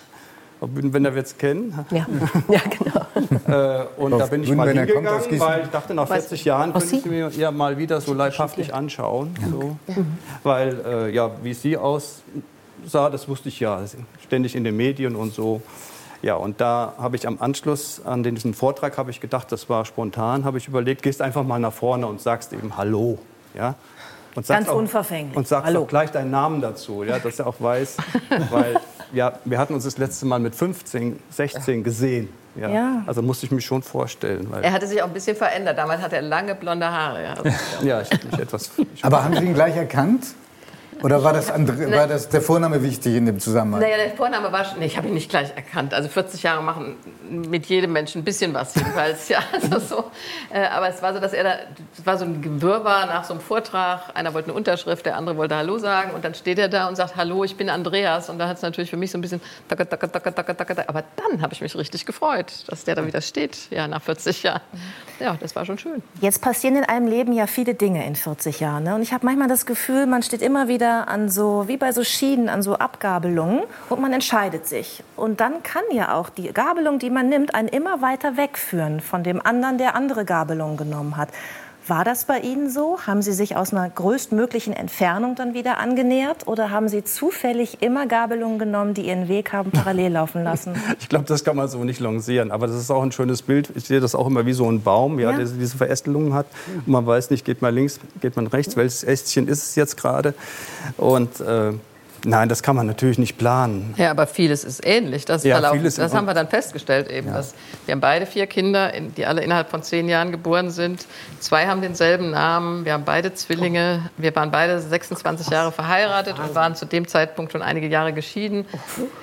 Wenn 0.59 1.05
ihr 1.05 1.15
es 1.17 1.37
kennen. 1.37 1.85
Ja, 1.89 2.05
ja 2.47 2.61
genau. 2.69 3.02
Äh, 3.15 3.83
und 3.97 4.11
da 4.17 4.25
bin 4.25 4.43
ich 4.43 4.51
mal 4.53 4.69
hingegangen, 4.69 5.09
weil 5.39 5.63
ich 5.63 5.69
dachte, 5.69 5.93
nach 5.93 6.07
40 6.07 6.45
Jahren 6.45 6.73
könnte 6.73 6.95
ich 6.95 7.05
mir 7.05 7.29
ja 7.29 7.51
mal 7.51 7.77
wieder 7.77 8.01
so 8.01 8.13
leibhaftig 8.13 8.73
anschauen. 8.73 9.35
So. 9.49 9.77
Weil, 10.43 10.81
äh, 10.85 11.09
ja, 11.13 11.31
wie 11.43 11.53
sie 11.53 11.77
aussah, 11.77 13.09
das 13.11 13.27
wusste 13.27 13.49
ich 13.49 13.59
ja, 13.59 13.81
ständig 14.23 14.55
in 14.55 14.63
den 14.63 14.75
Medien 14.75 15.15
und 15.15 15.33
so. 15.33 15.61
Ja, 16.23 16.35
und 16.35 16.61
da 16.61 16.93
habe 16.97 17.17
ich 17.17 17.27
am 17.27 17.37
Anschluss 17.41 18.01
an 18.05 18.23
diesen 18.23 18.53
Vortrag 18.53 18.97
habe 18.97 19.11
ich 19.11 19.19
gedacht, 19.19 19.51
das 19.51 19.69
war 19.69 19.83
spontan, 19.83 20.45
habe 20.45 20.57
ich 20.57 20.69
überlegt, 20.69 21.03
gehst 21.03 21.21
einfach 21.21 21.43
mal 21.43 21.59
nach 21.59 21.73
vorne 21.73 22.07
und 22.07 22.21
sagst 22.21 22.53
eben 22.53 22.77
Hallo. 22.77 23.19
Ja? 23.53 23.75
Und 24.35 24.45
sagst 24.45 24.67
Ganz 24.67 24.75
unverfänglich. 24.75 25.35
Und 25.35 25.47
sagst 25.47 25.67
Hallo. 25.67 25.81
auch 25.81 25.87
gleich 25.87 26.11
deinen 26.11 26.31
Namen 26.31 26.61
dazu, 26.61 27.03
ja, 27.03 27.19
dass 27.19 27.39
er 27.39 27.47
auch 27.47 27.59
weiß. 27.59 27.97
weil 28.51 28.79
ja, 29.13 29.39
wir 29.45 29.57
hatten 29.57 29.73
uns 29.73 29.83
das 29.85 29.97
letzte 29.97 30.25
Mal 30.25 30.39
mit 30.39 30.55
15, 30.55 31.19
16 31.29 31.83
gesehen. 31.83 32.29
Ja. 32.55 32.69
Ja. 32.69 33.03
Also 33.07 33.21
musste 33.21 33.45
ich 33.45 33.51
mich 33.51 33.65
schon 33.65 33.81
vorstellen. 33.81 34.47
Weil, 34.51 34.63
Er 34.63 34.73
hatte 34.73 34.87
sich 34.87 35.01
auch 35.01 35.07
ein 35.07 35.13
bisschen 35.13 35.35
verändert. 35.35 35.77
Damals 35.77 36.01
hatte 36.01 36.17
er 36.17 36.21
lange 36.21 36.53
blonde 36.55 36.85
Haare. 36.85 37.23
Ja. 37.23 37.33
Also, 37.33 37.49
ja, 37.85 38.01
ich 38.01 38.11
habe 38.11 38.25
mich 38.25 38.39
etwas. 38.39 38.71
Ich 38.93 39.03
Aber 39.03 39.23
haben 39.23 39.35
Sie 39.35 39.45
ihn 39.45 39.53
gleich 39.53 39.75
erkannt? 39.75 40.27
Oder 41.03 41.21
war 41.21 41.33
das, 41.33 41.51
andere, 41.51 41.91
war 41.91 42.07
das 42.07 42.29
der 42.29 42.41
Vorname 42.41 42.81
wichtig 42.81 43.15
in 43.15 43.25
dem 43.25 43.37
Zusammenhang? 43.37 43.81
Naja, 43.81 43.97
der 43.97 44.11
Vorname 44.11 44.53
war 44.53 44.63
schon. 44.63 44.79
Nee, 44.79 44.85
ich 44.85 44.95
habe 44.95 45.09
ihn 45.09 45.13
nicht 45.13 45.29
gleich 45.29 45.49
erkannt. 45.53 45.93
Also 45.93 46.07
40 46.07 46.41
Jahre 46.43 46.63
machen 46.63 46.95
mit 47.29 47.65
jedem 47.65 47.91
Menschen 47.91 48.21
ein 48.21 48.23
bisschen 48.23 48.53
was 48.53 48.73
jedenfalls. 48.75 49.27
Ja, 49.33 49.39
also 49.51 49.79
so. 49.79 50.11
Äh, 50.53 50.65
aber 50.67 50.89
es 50.89 51.01
war 51.01 51.13
so, 51.13 51.19
dass 51.19 51.33
er 51.33 51.43
da. 51.43 51.55
Es 51.97 52.05
war 52.05 52.17
so 52.17 52.25
ein 52.25 52.41
Gewirrwarr 52.41 53.07
nach 53.07 53.23
so 53.25 53.33
einem 53.33 53.41
Vortrag. 53.41 54.11
Einer 54.13 54.33
wollte 54.33 54.49
eine 54.49 54.57
Unterschrift, 54.57 55.05
der 55.05 55.17
andere 55.17 55.35
wollte 55.35 55.55
Hallo 55.55 55.77
sagen. 55.77 56.11
Und 56.11 56.23
dann 56.23 56.35
steht 56.35 56.57
er 56.57 56.69
da 56.69 56.87
und 56.87 56.95
sagt: 56.95 57.17
Hallo, 57.17 57.43
ich 57.43 57.57
bin 57.57 57.69
Andreas. 57.69 58.29
Und 58.29 58.37
da 58.37 58.47
hat 58.47 58.57
es 58.57 58.61
natürlich 58.61 58.89
für 58.89 58.97
mich 58.97 59.11
so 59.11 59.17
ein 59.17 59.21
bisschen. 59.21 59.41
Taka, 59.67 59.83
taka, 59.83 60.07
taka, 60.07 60.31
taka, 60.31 60.53
taka, 60.53 60.73
taka. 60.75 60.89
Aber 60.89 61.03
dann 61.17 61.41
habe 61.41 61.53
ich 61.53 61.61
mich 61.61 61.75
richtig 61.75 62.05
gefreut, 62.05 62.53
dass 62.67 62.85
der 62.85 62.95
da 62.95 63.05
wieder 63.05 63.21
steht. 63.21 63.57
Ja, 63.71 63.87
nach 63.87 64.01
40 64.01 64.43
Jahren. 64.43 64.61
Ja, 65.19 65.35
das 65.39 65.55
war 65.55 65.65
schon 65.65 65.77
schön. 65.77 66.01
Jetzt 66.21 66.41
passieren 66.41 66.75
in 66.75 66.83
einem 66.83 67.07
Leben 67.07 67.33
ja 67.33 67.47
viele 67.47 67.73
Dinge 67.73 68.05
in 68.05 68.15
40 68.15 68.59
Jahren. 68.59 68.83
Ne? 68.83 68.95
Und 68.95 69.01
ich 69.01 69.13
habe 69.13 69.25
manchmal 69.25 69.47
das 69.47 69.65
Gefühl, 69.65 70.05
man 70.05 70.21
steht 70.21 70.41
immer 70.41 70.67
wieder 70.67 70.92
an 71.01 71.29
so, 71.29 71.67
wie 71.67 71.77
bei 71.77 71.91
so 71.91 72.03
Schienen, 72.03 72.49
an 72.49 72.61
so 72.61 72.75
Abgabelungen 72.75 73.63
und 73.89 74.01
man 74.01 74.13
entscheidet 74.13 74.67
sich. 74.67 75.03
Und 75.15 75.39
dann 75.39 75.63
kann 75.63 75.83
ja 75.91 76.13
auch 76.13 76.29
die 76.29 76.53
Gabelung, 76.53 76.99
die 76.99 77.09
man 77.09 77.29
nimmt, 77.29 77.55
einen 77.55 77.67
immer 77.67 78.01
weiter 78.01 78.37
wegführen 78.37 78.99
von 78.99 79.23
dem 79.23 79.45
anderen, 79.45 79.77
der 79.77 79.95
andere 79.95 80.25
Gabelungen 80.25 80.77
genommen 80.77 81.17
hat. 81.17 81.29
War 81.87 82.05
das 82.05 82.23
bei 82.25 82.39
Ihnen 82.39 82.69
so? 82.69 82.97
Haben 83.05 83.21
Sie 83.21 83.33
sich 83.33 83.57
aus 83.57 83.73
einer 83.73 83.89
größtmöglichen 83.89 84.71
Entfernung 84.73 85.35
dann 85.35 85.53
wieder 85.53 85.79
angenähert? 85.79 86.47
Oder 86.47 86.69
haben 86.69 86.87
Sie 86.87 87.03
zufällig 87.03 87.81
immer 87.81 88.07
Gabelungen 88.07 88.57
genommen, 88.57 88.93
die 88.93 89.07
Ihren 89.07 89.27
Weg 89.27 89.51
haben 89.51 89.71
parallel 89.71 90.11
laufen 90.13 90.43
lassen? 90.45 90.75
Ich 90.99 91.09
glaube, 91.09 91.25
das 91.25 91.43
kann 91.43 91.57
man 91.57 91.67
so 91.67 91.83
nicht 91.83 91.99
lancieren. 91.99 92.51
Aber 92.51 92.67
das 92.67 92.77
ist 92.77 92.89
auch 92.89 93.03
ein 93.03 93.11
schönes 93.11 93.41
Bild. 93.41 93.69
Ich 93.75 93.83
sehe 93.85 93.99
das 93.99 94.15
auch 94.15 94.27
immer 94.27 94.45
wie 94.45 94.53
so 94.53 94.69
ein 94.71 94.81
Baum, 94.81 95.19
ja, 95.19 95.31
Ja. 95.31 95.37
der 95.37 95.45
diese 95.45 95.75
Verästelungen 95.77 96.33
hat. 96.33 96.45
Und 96.85 96.87
man 96.87 97.05
weiß 97.05 97.29
nicht, 97.31 97.43
geht 97.43 97.61
man 97.61 97.75
links, 97.75 97.99
geht 98.21 98.37
man 98.37 98.47
rechts, 98.47 98.77
welches 98.77 99.03
Ästchen 99.03 99.49
ist 99.49 99.63
es 99.63 99.75
jetzt 99.75 99.97
gerade. 99.97 100.33
Und 100.97 101.41
äh, 101.41 101.73
Nein, 102.25 102.47
das 102.49 102.63
kann 102.63 102.75
man 102.75 102.87
natürlich 102.87 103.17
nicht 103.17 103.37
planen. 103.37 103.93
Ja, 103.97 104.11
aber 104.11 104.27
vieles 104.27 104.63
ist 104.63 104.85
ähnlich. 104.85 105.25
Das, 105.25 105.43
Ja, 105.43 105.55
verlaufen, 105.55 105.79
vieles 105.79 105.95
das 105.95 106.13
haben 106.13 106.25
wir 106.25 106.33
dann 106.33 106.47
festgestellt 106.47 107.09
eben. 107.09 107.31
Dass 107.33 107.53
wir 107.85 107.91
haben 107.91 107.99
beide 108.01 108.25
vier 108.25 108.47
Kinder, 108.47 108.93
in- 108.93 109.13
die 109.13 109.25
alle 109.25 109.41
innerhalb 109.43 109.69
von 109.69 109.83
zehn 109.83 110.07
Jahren 110.07 110.31
geboren 110.31 110.71
sind. 110.71 111.05
Zwei 111.39 111.67
haben 111.67 111.81
denselben 111.81 112.31
Namen. 112.31 112.85
Wir 112.85 112.93
haben 112.93 113.03
beide 113.05 113.33
Zwillinge. 113.33 114.09
Wir 114.17 114.33
waren 114.35 114.51
beide 114.51 114.79
26 114.79 115.49
Jahre 115.49 115.71
verheiratet 115.71 116.35
und 116.39 116.55
waren 116.55 116.75
zu 116.75 116.85
dem 116.85 117.07
Zeitpunkt 117.07 117.51
schon 117.51 117.61
einige 117.61 117.87
Jahre 117.87 118.13
geschieden. 118.13 118.65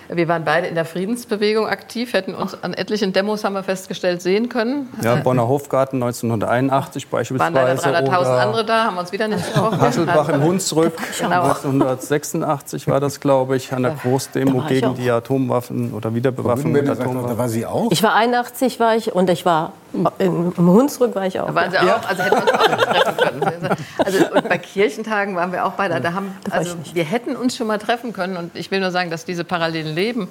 Wir 0.08 0.28
waren 0.28 0.44
beide 0.44 0.66
in 0.66 0.74
der 0.74 0.84
Friedensbewegung 0.84 1.66
aktiv, 1.66 2.12
hätten 2.12 2.34
uns 2.34 2.62
an 2.62 2.74
etlichen 2.74 3.12
Demos, 3.12 3.44
haben 3.44 3.54
wir 3.54 3.62
festgestellt, 3.62 4.20
sehen 4.20 4.48
können. 4.48 4.88
Ja, 5.02 5.14
Bonner 5.16 5.48
Hofgarten 5.48 6.02
1981 6.02 7.10
Waren 7.12 7.54
leider 7.54 7.74
beispielsweise. 7.74 7.96
300.000 8.06 8.20
oder 8.20 8.40
andere 8.42 8.64
da, 8.64 8.84
haben 8.84 8.98
uns 8.98 9.12
wieder 9.12 9.28
nicht 9.28 9.46
getroffen. 9.54 9.80
Hasselbach 9.80 10.28
im 10.28 10.42
Hunsrück 10.42 10.92
Genau. 11.18 11.42
1986 11.42 12.86
war 12.90 13.00
das, 13.00 13.20
glaube 13.20 13.56
ich, 13.56 13.72
an 13.72 13.82
der 13.82 13.92
Großdemo 13.92 14.62
gegen 14.68 14.94
die 14.94 15.10
Atomwaffen 15.10 15.92
oder 15.94 16.14
Wiederbewaffnung 16.14 16.74
sagt, 16.74 16.90
auch, 16.90 16.96
da 16.96 17.02
Atomwaffen. 17.02 17.38
war 17.38 17.48
sie 17.48 17.66
auch. 17.66 17.90
Ich 17.92 18.02
war 18.02 18.14
81 18.14 18.80
war 18.80 18.96
ich 18.96 19.14
und 19.14 19.30
ich 19.30 19.46
war 19.46 19.72
im, 20.18 20.52
im 20.56 20.66
Hunsrück 20.68 21.14
war 21.14 21.26
ich 21.26 21.40
auch. 21.40 21.48
Da 21.48 21.54
waren 21.54 21.70
sie 21.70 21.78
auch, 21.78 22.08
also 22.08 22.22
hätten 22.22 22.36
wir 22.36 22.42
uns 22.42 22.52
auch 22.52 23.16
treffen 23.16 23.40
können. 23.40 23.68
Also 23.98 24.18
und 24.34 24.48
bei 24.48 24.58
Kirchentagen 24.58 25.36
waren 25.36 25.52
wir 25.52 25.64
auch 25.64 25.72
beide. 25.72 26.00
Da 26.00 26.12
haben, 26.12 26.32
also 26.50 26.74
wir 26.92 27.04
hätten 27.04 27.36
uns 27.36 27.56
schon 27.56 27.66
mal 27.66 27.78
treffen 27.78 28.12
können. 28.12 28.36
Und 28.36 28.56
ich 28.56 28.70
will 28.70 28.80
nur 28.80 28.90
sagen, 28.90 29.10
dass 29.10 29.24
diese 29.24 29.44
parallelen 29.44 29.94
Leben. 29.94 30.28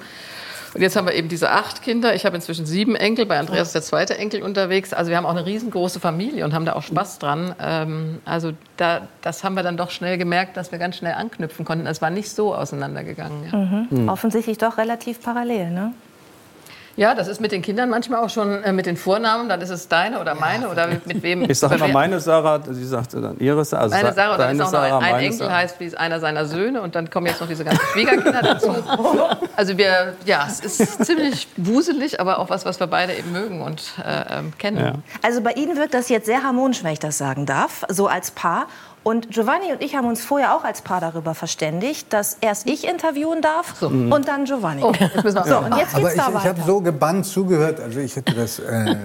Und 0.74 0.82
jetzt 0.82 0.96
haben 0.96 1.06
wir 1.06 1.14
eben 1.14 1.28
diese 1.28 1.50
acht 1.50 1.82
Kinder. 1.82 2.14
Ich 2.14 2.24
habe 2.24 2.36
inzwischen 2.36 2.64
sieben 2.64 2.94
Enkel. 2.94 3.26
Bei 3.26 3.38
Andreas 3.38 3.68
ist 3.68 3.74
der 3.74 3.82
zweite 3.82 4.16
Enkel 4.16 4.42
unterwegs. 4.42 4.92
Also 4.92 5.10
wir 5.10 5.16
haben 5.16 5.26
auch 5.26 5.30
eine 5.30 5.44
riesengroße 5.44 5.98
Familie 5.98 6.44
und 6.44 6.54
haben 6.54 6.64
da 6.64 6.74
auch 6.74 6.82
Spaß 6.82 7.18
dran. 7.18 7.54
Ähm, 7.60 8.18
also 8.24 8.52
da, 8.76 9.08
das 9.20 9.42
haben 9.42 9.54
wir 9.54 9.62
dann 9.62 9.76
doch 9.76 9.90
schnell 9.90 10.16
gemerkt, 10.16 10.56
dass 10.56 10.70
wir 10.70 10.78
ganz 10.78 10.96
schnell 10.96 11.14
anknüpfen 11.14 11.64
konnten. 11.64 11.86
Es 11.86 12.00
war 12.00 12.10
nicht 12.10 12.30
so 12.30 12.54
auseinandergegangen. 12.54 13.44
Ja. 13.44 13.96
Hm. 13.96 14.08
Offensichtlich 14.08 14.58
doch 14.58 14.78
relativ 14.78 15.20
parallel, 15.22 15.70
ne? 15.70 15.92
Ja, 16.96 17.14
das 17.14 17.28
ist 17.28 17.40
mit 17.40 17.52
den 17.52 17.62
Kindern 17.62 17.88
manchmal 17.88 18.24
auch 18.24 18.30
schon 18.30 18.62
äh, 18.62 18.72
mit 18.72 18.86
den 18.86 18.96
Vornamen. 18.96 19.48
Dann 19.48 19.60
ist 19.60 19.70
es 19.70 19.88
deine 19.88 20.20
oder 20.20 20.34
meine 20.34 20.68
oder 20.68 20.88
mit 21.04 21.22
wem. 21.22 21.48
Ich 21.48 21.58
sage 21.58 21.76
immer 21.76 21.88
meine 21.88 22.20
Sarah, 22.20 22.60
sie 22.68 22.84
sagte 22.84 23.20
dann 23.20 23.38
ihre 23.38 23.64
Sarah. 23.64 23.82
Also 23.84 23.96
Meine 23.96 24.12
Sarah, 24.12 24.36
dann 24.36 24.58
ist 24.58 24.62
auch 24.62 24.72
noch 24.72 25.02
ein, 25.02 25.14
ein 25.14 25.20
Enkel, 25.22 25.38
Sarah. 25.38 25.56
heißt 25.56 25.80
wie 25.80 25.96
einer 25.96 26.20
seiner 26.20 26.46
Söhne. 26.46 26.82
Und 26.82 26.94
dann 26.94 27.10
kommen 27.10 27.26
jetzt 27.26 27.40
noch 27.40 27.48
diese 27.48 27.64
ganzen 27.64 27.84
Schwiegerkinder 27.92 28.42
dazu. 28.42 28.74
Also 29.56 29.76
wir, 29.76 30.14
ja, 30.24 30.46
es 30.48 30.60
ist 30.60 31.04
ziemlich 31.04 31.46
wuselig, 31.56 32.18
aber 32.18 32.38
auch 32.38 32.48
was, 32.48 32.64
was 32.64 32.80
wir 32.80 32.86
beide 32.86 33.14
eben 33.14 33.30
mögen 33.32 33.60
und 33.60 33.82
äh, 34.02 34.38
ähm, 34.38 34.52
kennen. 34.56 34.78
Ja. 34.78 34.94
Also 35.22 35.42
bei 35.42 35.52
Ihnen 35.52 35.76
wirkt 35.76 35.92
das 35.92 36.08
jetzt 36.08 36.24
sehr 36.26 36.42
harmonisch, 36.42 36.82
wenn 36.82 36.92
ich 36.92 36.98
das 36.98 37.18
sagen 37.18 37.44
darf, 37.44 37.84
so 37.88 38.06
als 38.06 38.30
Paar. 38.30 38.66
Und 39.02 39.30
Giovanni 39.30 39.72
und 39.72 39.82
ich 39.82 39.96
haben 39.96 40.06
uns 40.06 40.22
vorher 40.22 40.54
auch 40.54 40.62
als 40.64 40.82
Paar 40.82 41.00
darüber 41.00 41.34
verständigt, 41.34 42.12
dass 42.12 42.36
erst 42.40 42.68
ich 42.68 42.86
intervieuen 42.86 43.40
darf 43.40 43.80
und 43.80 44.28
dann 44.28 44.44
Giovanni. 44.44 44.82
Oh, 44.82 44.92
jetzt 44.92 45.24
müssen 45.24 45.36
wir 45.36 45.44
So, 45.44 45.58
und 45.58 45.76
jetzt 45.76 45.94
Aber 45.94 46.10
geht's 46.10 46.22
ich, 46.28 46.34
ich 46.34 46.46
habe 46.46 46.62
so 46.66 46.80
gebannt 46.80 47.24
zugehört. 47.24 47.80
Also 47.80 47.98
ich 48.00 48.14
hätte 48.16 48.34
das. 48.34 48.58
Äh, 48.58 48.96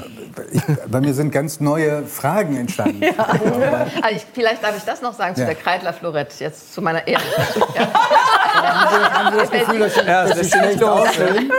ich, 0.50 0.62
bei 0.88 1.00
mir 1.00 1.14
sind 1.14 1.30
ganz 1.30 1.60
neue 1.60 2.04
Fragen 2.04 2.56
entstanden. 2.56 3.04
Also 3.16 4.16
ich, 4.16 4.26
vielleicht 4.32 4.62
darf 4.62 4.76
ich 4.76 4.82
das 4.84 5.02
noch 5.02 5.14
sagen 5.14 5.36
zu 5.36 5.42
Ja. 5.42 5.46
der 5.46 5.54
Kreidler 5.54 5.92
Florette, 5.92 6.34
jetzt 6.42 6.74
zu 6.74 6.82
meiner 6.82 7.06
Ehre. 7.06 7.22
Ja. 7.76 7.88
Haben 8.54 9.32
Sie 9.32 9.38
das 9.40 9.50
Gefühl, 9.50 9.78
dass, 9.80 9.96
Ja, 9.96 10.02
dass 10.26 10.28
das 10.30 10.38
Sie 10.38 10.42
ist 10.46 10.54
nicht 10.54 10.62
schlecht 10.64 10.80
los. 10.80 11.00
aussehen? 11.08 11.52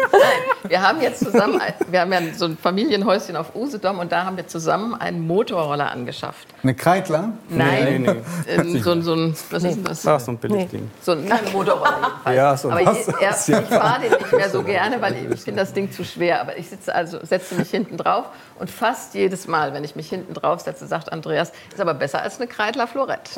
Wir 0.67 0.81
haben 0.81 1.01
jetzt 1.01 1.19
zusammen, 1.23 1.61
wir 1.89 2.01
haben 2.01 2.11
ja 2.13 2.19
so 2.35 2.45
ein 2.45 2.57
Familienhäuschen 2.57 3.35
auf 3.35 3.55
Usedom 3.55 3.99
und 3.99 4.11
da 4.11 4.23
haben 4.25 4.35
wir 4.37 4.47
zusammen 4.47 4.95
einen 4.99 5.25
Motorroller 5.27 5.91
angeschafft. 5.91 6.47
Eine 6.63 6.73
Kreidler? 6.73 7.29
Nein, 7.49 8.01
Nee, 8.01 8.13
nee. 8.13 8.21
ähm, 8.47 8.81
so, 8.81 8.91
ein- 8.91 9.01
so 9.03 9.13
ein, 9.13 9.35
was 9.51 9.63
ist 9.63 9.75
denn 9.75 9.83
das? 9.83 10.07
Ach, 10.07 10.19
so 10.19 10.31
ein 10.31 10.37
Billigding. 10.37 10.89
So 11.01 11.11
ein 11.11 11.25
kleiner 11.25 11.49
Motorroller. 11.51 12.11
Ja, 12.33 12.57
so 12.57 12.71
aber 12.71 12.85
was. 12.85 13.07
ich, 13.07 13.13
er, 13.21 13.61
ich 13.61 13.67
fahre 13.69 14.01
den 14.01 14.11
nicht 14.11 14.31
mehr 14.31 14.49
so 14.49 14.63
gerne, 14.63 14.99
weil 15.01 15.13
ich, 15.15 15.29
ich 15.31 15.41
finde 15.41 15.61
das 15.61 15.73
Ding 15.73 15.91
zu 15.91 16.03
schwer. 16.03 16.41
Aber 16.41 16.57
ich 16.57 16.67
sitze 16.69 16.93
also, 16.95 17.19
setze 17.23 17.55
mich 17.55 17.69
hinten 17.69 17.97
drauf 17.97 18.25
und 18.57 18.71
fast 18.71 19.13
jedes 19.13 19.47
Mal, 19.47 19.73
wenn 19.73 19.83
ich 19.83 19.95
mich 19.95 20.09
hinten 20.09 20.33
drauf 20.33 20.61
setze, 20.61 20.87
sagt 20.87 21.11
Andreas, 21.11 21.51
ist 21.71 21.79
aber 21.79 21.93
besser 21.93 22.21
als 22.23 22.37
eine 22.39 22.47
Kreidler 22.47 22.87
Florette. 22.87 23.29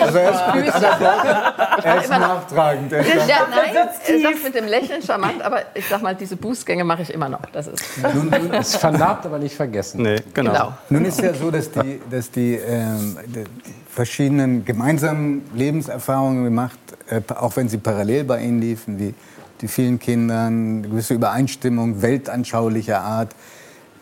Also 0.00 0.18
er 0.18 0.44
anderen 0.46 1.00
Worten, 1.00 1.82
er 1.84 1.96
ist 2.00 2.06
immer 2.06 2.18
noch- 2.18 2.39
nachtragend. 2.40 2.92
Er 2.92 3.00
ist 3.00 3.28
Ja, 3.28 3.46
nein, 3.50 3.74
er 3.74 4.20
sagt 4.20 4.44
mit 4.44 4.54
dem 4.54 4.66
Lächeln 4.66 5.02
charmant, 5.02 5.42
aber 5.42 5.62
ich 5.74 5.86
sag 5.86 6.02
mal, 6.02 6.14
diese 6.14 6.36
Bußgänge 6.36 6.84
mache 6.84 7.02
ich 7.02 7.12
immer 7.12 7.28
noch. 7.28 7.44
Das 7.52 7.66
ist 7.66 7.82
Es 8.52 8.76
vernarbt, 8.76 9.26
aber 9.26 9.38
nicht 9.38 9.54
vergessen. 9.54 10.02
Nee, 10.02 10.16
genau. 10.34 10.52
genau. 10.52 10.72
Nun 10.88 11.04
ist 11.04 11.20
ja 11.20 11.34
so, 11.34 11.50
dass 11.50 11.70
die, 11.70 12.00
dass 12.10 12.30
die, 12.30 12.54
ähm, 12.54 13.16
die 13.26 13.44
verschiedenen 13.88 14.64
gemeinsamen 14.64 15.42
Lebenserfahrungen 15.54 16.44
gemacht, 16.44 16.78
äh, 17.08 17.20
auch 17.34 17.56
wenn 17.56 17.68
sie 17.68 17.78
parallel 17.78 18.24
bei 18.24 18.40
Ihnen 18.42 18.60
liefen, 18.60 18.98
wie 18.98 19.14
die 19.60 19.68
vielen 19.68 19.98
Kindern, 19.98 20.78
eine 20.78 20.88
gewisse 20.88 21.14
Übereinstimmung 21.14 22.02
weltanschaulicher 22.02 23.00
Art, 23.00 23.34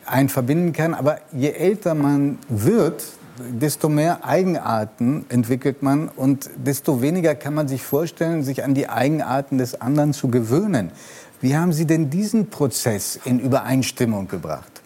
einen 0.07 0.29
verbinden 0.29 0.73
kann. 0.73 0.95
Aber 0.95 1.19
je 1.33 1.51
älter 1.51 1.95
man 1.95 2.39
wird, 2.49 3.05
desto 3.39 3.89
mehr 3.89 4.25
Eigenarten 4.25 5.27
entwickelt 5.29 5.83
man 5.83 6.09
und 6.09 6.51
desto 6.57 7.03
weniger 7.03 7.35
kann 7.35 7.55
man 7.55 7.69
sich 7.69 7.83
vorstellen, 7.83 8.43
sich 8.43 8.65
an 8.65 8.75
die 8.75 8.89
Eigenarten 8.89 9.59
des 9.59 9.81
anderen 9.81 10.13
zu 10.13 10.29
gewöhnen. 10.29 10.91
Wie 11.41 11.57
haben 11.57 11.73
Sie 11.73 11.87
denn 11.87 12.11
diesen 12.11 12.51
Prozess 12.51 13.19
in 13.25 13.39
Übereinstimmung 13.39 14.29
gebracht? 14.29 14.83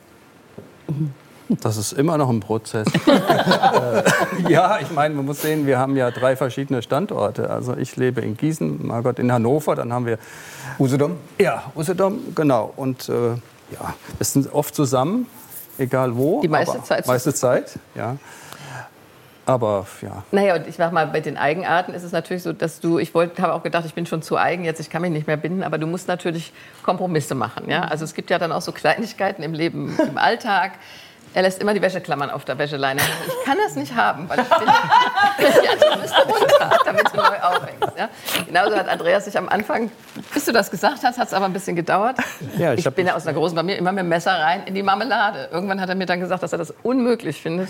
Das 1.61 1.77
ist 1.77 1.93
immer 1.93 2.17
noch 2.17 2.29
ein 2.29 2.41
Prozess. 2.41 2.87
äh, 3.07 4.51
ja, 4.51 4.79
ich 4.81 4.91
meine, 4.91 5.15
man 5.15 5.27
muss 5.27 5.43
sehen, 5.43 5.67
wir 5.67 5.79
haben 5.79 5.97
ja 5.97 6.11
drei 6.11 6.37
verschiedene 6.37 6.83
Standorte. 6.83 7.51
Also 7.51 7.77
ich 7.77 7.97
lebe 7.97 8.21
in 8.21 8.37
Gießen, 8.37 8.87
Margot 8.87 9.19
in 9.19 9.33
Hannover, 9.33 9.75
dann 9.75 9.93
haben 9.93 10.07
wir 10.07 10.19
Usedom? 10.79 11.17
ja 11.39 11.65
Usedom, 11.75 12.35
genau. 12.35 12.73
Und 12.77 13.09
äh, 13.09 13.13
ja, 13.73 13.95
wir 14.17 14.25
sind 14.25 14.53
oft 14.53 14.75
zusammen, 14.75 15.27
egal 15.79 16.17
wo. 16.17 16.41
Die 16.41 16.49
meiste 16.49 16.77
aber, 16.77 16.85
Zeit. 16.85 17.07
Meiste 17.07 17.35
Zeit, 17.35 17.79
ja. 17.95 18.17
Aber 19.45 19.87
ja, 20.03 20.23
Naja, 20.31 20.55
und 20.57 20.69
ich 20.69 20.77
sag 20.77 20.93
mal, 20.93 21.07
bei 21.07 21.21
den 21.21 21.37
Eigenarten 21.37 21.95
ist 21.95 22.05
es 22.05 22.13
natürlich 22.13 22.45
so, 22.45 22.53
dass 22.53 22.81
du, 22.81 22.99
ich 22.99 23.13
wollte, 23.13 23.43
habe 23.43 23.55
auch 23.55 23.63
gedacht, 23.63 23.85
ich 23.85 23.95
bin 23.95 24.07
schon 24.07 24.23
zu 24.23 24.37
eigen 24.37 24.65
jetzt, 24.65 24.81
ich 24.81 24.89
kann 24.89 25.03
mich 25.03 25.11
nicht 25.11 25.27
mehr 25.27 25.37
binden, 25.37 25.65
aber 25.65 25.79
du 25.79 25.87
musst 25.87 26.07
natürlich 26.07 26.53
Kompromisse 26.83 27.35
machen. 27.35 27.69
Ja? 27.69 27.83
Also 27.83 28.05
es 28.05 28.15
gibt 28.15 28.31
ja 28.31 28.39
dann 28.39 28.53
auch 28.53 28.63
so 28.63 28.71
Kleinigkeiten 28.71 29.43
im 29.43 29.53
Leben, 29.53 29.99
im 30.09 30.17
Alltag. 30.17 30.73
Er 31.35 31.43
lässt 31.43 31.61
immer 31.61 31.73
die 31.73 31.81
Wäscheklammern 31.81 32.31
auf 32.31 32.45
der 32.45 32.59
Wäscheleine 32.59 33.01
hängen. 33.01 33.13
Ich 33.27 33.45
kann 33.47 33.57
das 33.65 33.75
nicht 33.75 33.95
haben, 33.95 34.29
weil 34.29 34.41
ich 34.41 34.47
finde, 34.47 34.73
ja, 35.65 35.95
die 35.95 36.01
müsste 36.01 36.23
runter, 36.23 36.79
damit 36.85 37.13
du 37.13 37.17
neu 37.17 37.23
aufhängst. 37.23 37.99
Ja? 37.99 38.09
Genauso 38.47 38.77
hat 38.77 38.89
Andreas 38.89 39.25
sich 39.25 39.39
am 39.39 39.49
Anfang, 39.49 39.91
bis 40.35 40.45
du 40.45 40.53
das 40.53 40.71
gesagt 40.71 41.03
hast, 41.03 41.19
hat 41.19 41.29
es 41.29 41.35
aber 41.35 41.47
ein 41.47 41.53
bisschen 41.53 41.75
gedauert. 41.75 42.19
Ja, 42.59 42.75
ich 42.75 42.85
ich 42.85 42.95
bin 42.95 43.07
ja 43.07 43.15
aus 43.15 43.27
einer 43.27 43.37
großen 43.37 43.57
Familie 43.57 43.79
immer 43.79 43.93
mit 43.93 44.01
dem 44.01 44.09
Messer 44.09 44.33
rein 44.33 44.63
in 44.67 44.75
die 44.75 44.83
Marmelade. 44.83 45.49
Irgendwann 45.51 45.81
hat 45.81 45.89
er 45.89 45.95
mir 45.95 46.07
dann 46.07 46.21
gesagt, 46.21 46.43
dass 46.43 46.53
er 46.53 46.59
das 46.59 46.75
unmöglich 46.83 47.41
findet. 47.41 47.69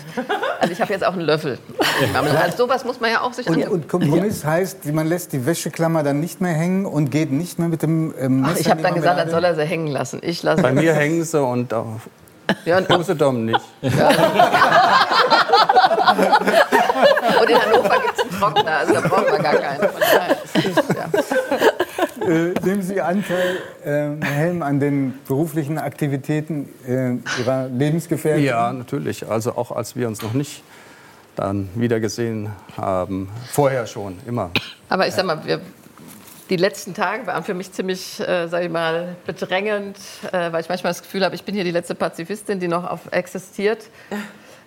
Also 0.59 0.73
ich 0.73 0.81
habe 0.81 0.91
jetzt 0.91 1.05
auch 1.05 1.13
einen 1.13 1.21
Löffel. 1.21 1.57
in 2.01 2.07
die 2.07 2.11
Marmelade. 2.11 2.43
Also 2.43 2.65
sowas 2.65 2.83
muss 2.83 2.99
man 2.99 3.11
ja 3.11 3.21
auch 3.21 3.33
sich 3.33 3.47
Und, 3.47 3.65
und 3.67 3.87
Kompromiss 3.87 4.43
heißt, 4.43 4.85
man 4.93 5.07
lässt 5.07 5.31
die 5.31 5.45
Wäscheklammer 5.45 6.03
dann 6.03 6.19
nicht 6.19 6.41
mehr 6.41 6.53
hängen 6.53 6.85
und 6.85 7.11
geht 7.11 7.31
nicht 7.31 7.59
mehr 7.59 7.69
mit 7.69 7.81
dem 7.81 8.13
ähm, 8.19 8.41
Messer 8.41 8.53
Ach, 8.55 8.59
ich 8.59 8.69
habe 8.69 8.81
dann 8.81 8.95
gesagt, 8.95 9.19
dann 9.19 9.29
soll 9.29 9.43
er 9.43 9.55
sie 9.55 9.63
hängen 9.63 9.87
lassen. 9.87 10.19
Ich 10.21 10.43
lasse 10.43 10.61
bei 10.61 10.73
mir 10.73 10.93
hängen 10.93 11.23
sie 11.23 11.41
und 11.41 11.73
auf 11.73 12.09
ja, 12.65 12.77
und, 12.77 12.89
Usedom 12.89 13.45
nicht. 13.45 13.59
und 13.81 13.91
in 17.49 17.61
Hannover 17.61 17.99
gibt 17.99 18.17
es 18.17 18.21
einen 18.21 18.39
Trockner, 18.39 18.77
also 18.77 18.93
da 18.93 19.01
brauchen 19.01 19.25
wir 19.25 19.39
gar 19.39 19.55
keinen. 19.55 19.81
Ja. 20.95 21.09
Äh, 22.27 22.53
nehmen 22.63 22.81
Sie 22.81 23.01
Anteil, 23.01 23.57
äh, 23.83 23.89
Herr 23.89 24.17
Helm, 24.21 24.61
an 24.61 24.79
den 24.79 25.19
beruflichen 25.27 25.77
Aktivitäten 25.77 26.69
äh, 26.87 27.15
Ihrer 27.39 27.67
Lebensgefährtin? 27.67 28.45
Ja, 28.45 28.71
natürlich. 28.71 29.27
Also 29.27 29.57
auch 29.57 29.71
als 29.71 29.95
wir 29.95 30.07
uns 30.07 30.21
noch 30.21 30.33
nicht 30.33 30.63
dann 31.35 31.69
wieder 31.75 31.99
gesehen 31.99 32.49
haben. 32.77 33.29
Vorher 33.51 33.87
schon, 33.87 34.19
immer. 34.25 34.51
Aber 34.89 35.07
ich 35.07 35.13
sag 35.13 35.25
mal, 35.25 35.43
wir, 35.45 35.59
die 36.53 36.57
letzten 36.57 36.93
Tage 36.93 37.25
waren 37.25 37.43
für 37.43 37.55
mich 37.55 37.71
ziemlich, 37.71 38.19
äh, 38.19 38.47
sag 38.47 38.61
ich 38.61 38.69
mal, 38.69 39.15
bedrängend, 39.25 39.97
äh, 40.31 40.51
weil 40.51 40.61
ich 40.61 40.69
manchmal 40.69 40.91
das 40.91 41.01
Gefühl 41.01 41.25
habe, 41.25 41.33
ich 41.33 41.45
bin 41.45 41.55
hier 41.55 41.63
die 41.63 41.71
letzte 41.71 41.95
Pazifistin, 41.95 42.59
die 42.59 42.67
noch 42.67 42.99
existiert. 43.09 43.89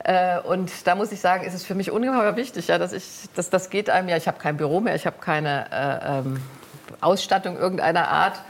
Äh, 0.02 0.40
und 0.40 0.70
da 0.84 0.96
muss 0.96 1.12
ich 1.12 1.20
sagen, 1.20 1.44
ist 1.44 1.54
es 1.54 1.64
für 1.64 1.76
mich 1.76 1.92
ungeheuer 1.92 2.34
wichtig, 2.34 2.66
ja, 2.66 2.78
dass 2.78 2.92
ich, 2.92 3.04
dass 3.36 3.50
das 3.50 3.70
geht 3.70 3.88
einem 3.88 4.08
ja. 4.08 4.16
Ich 4.16 4.26
habe 4.26 4.38
kein 4.38 4.56
Büro 4.56 4.80
mehr, 4.80 4.96
ich 4.96 5.06
habe 5.06 5.18
keine 5.20 5.66
äh, 5.70 6.18
ähm, 6.18 6.42
Ausstattung 7.00 7.56
irgendeiner 7.56 8.08
Art. 8.08 8.40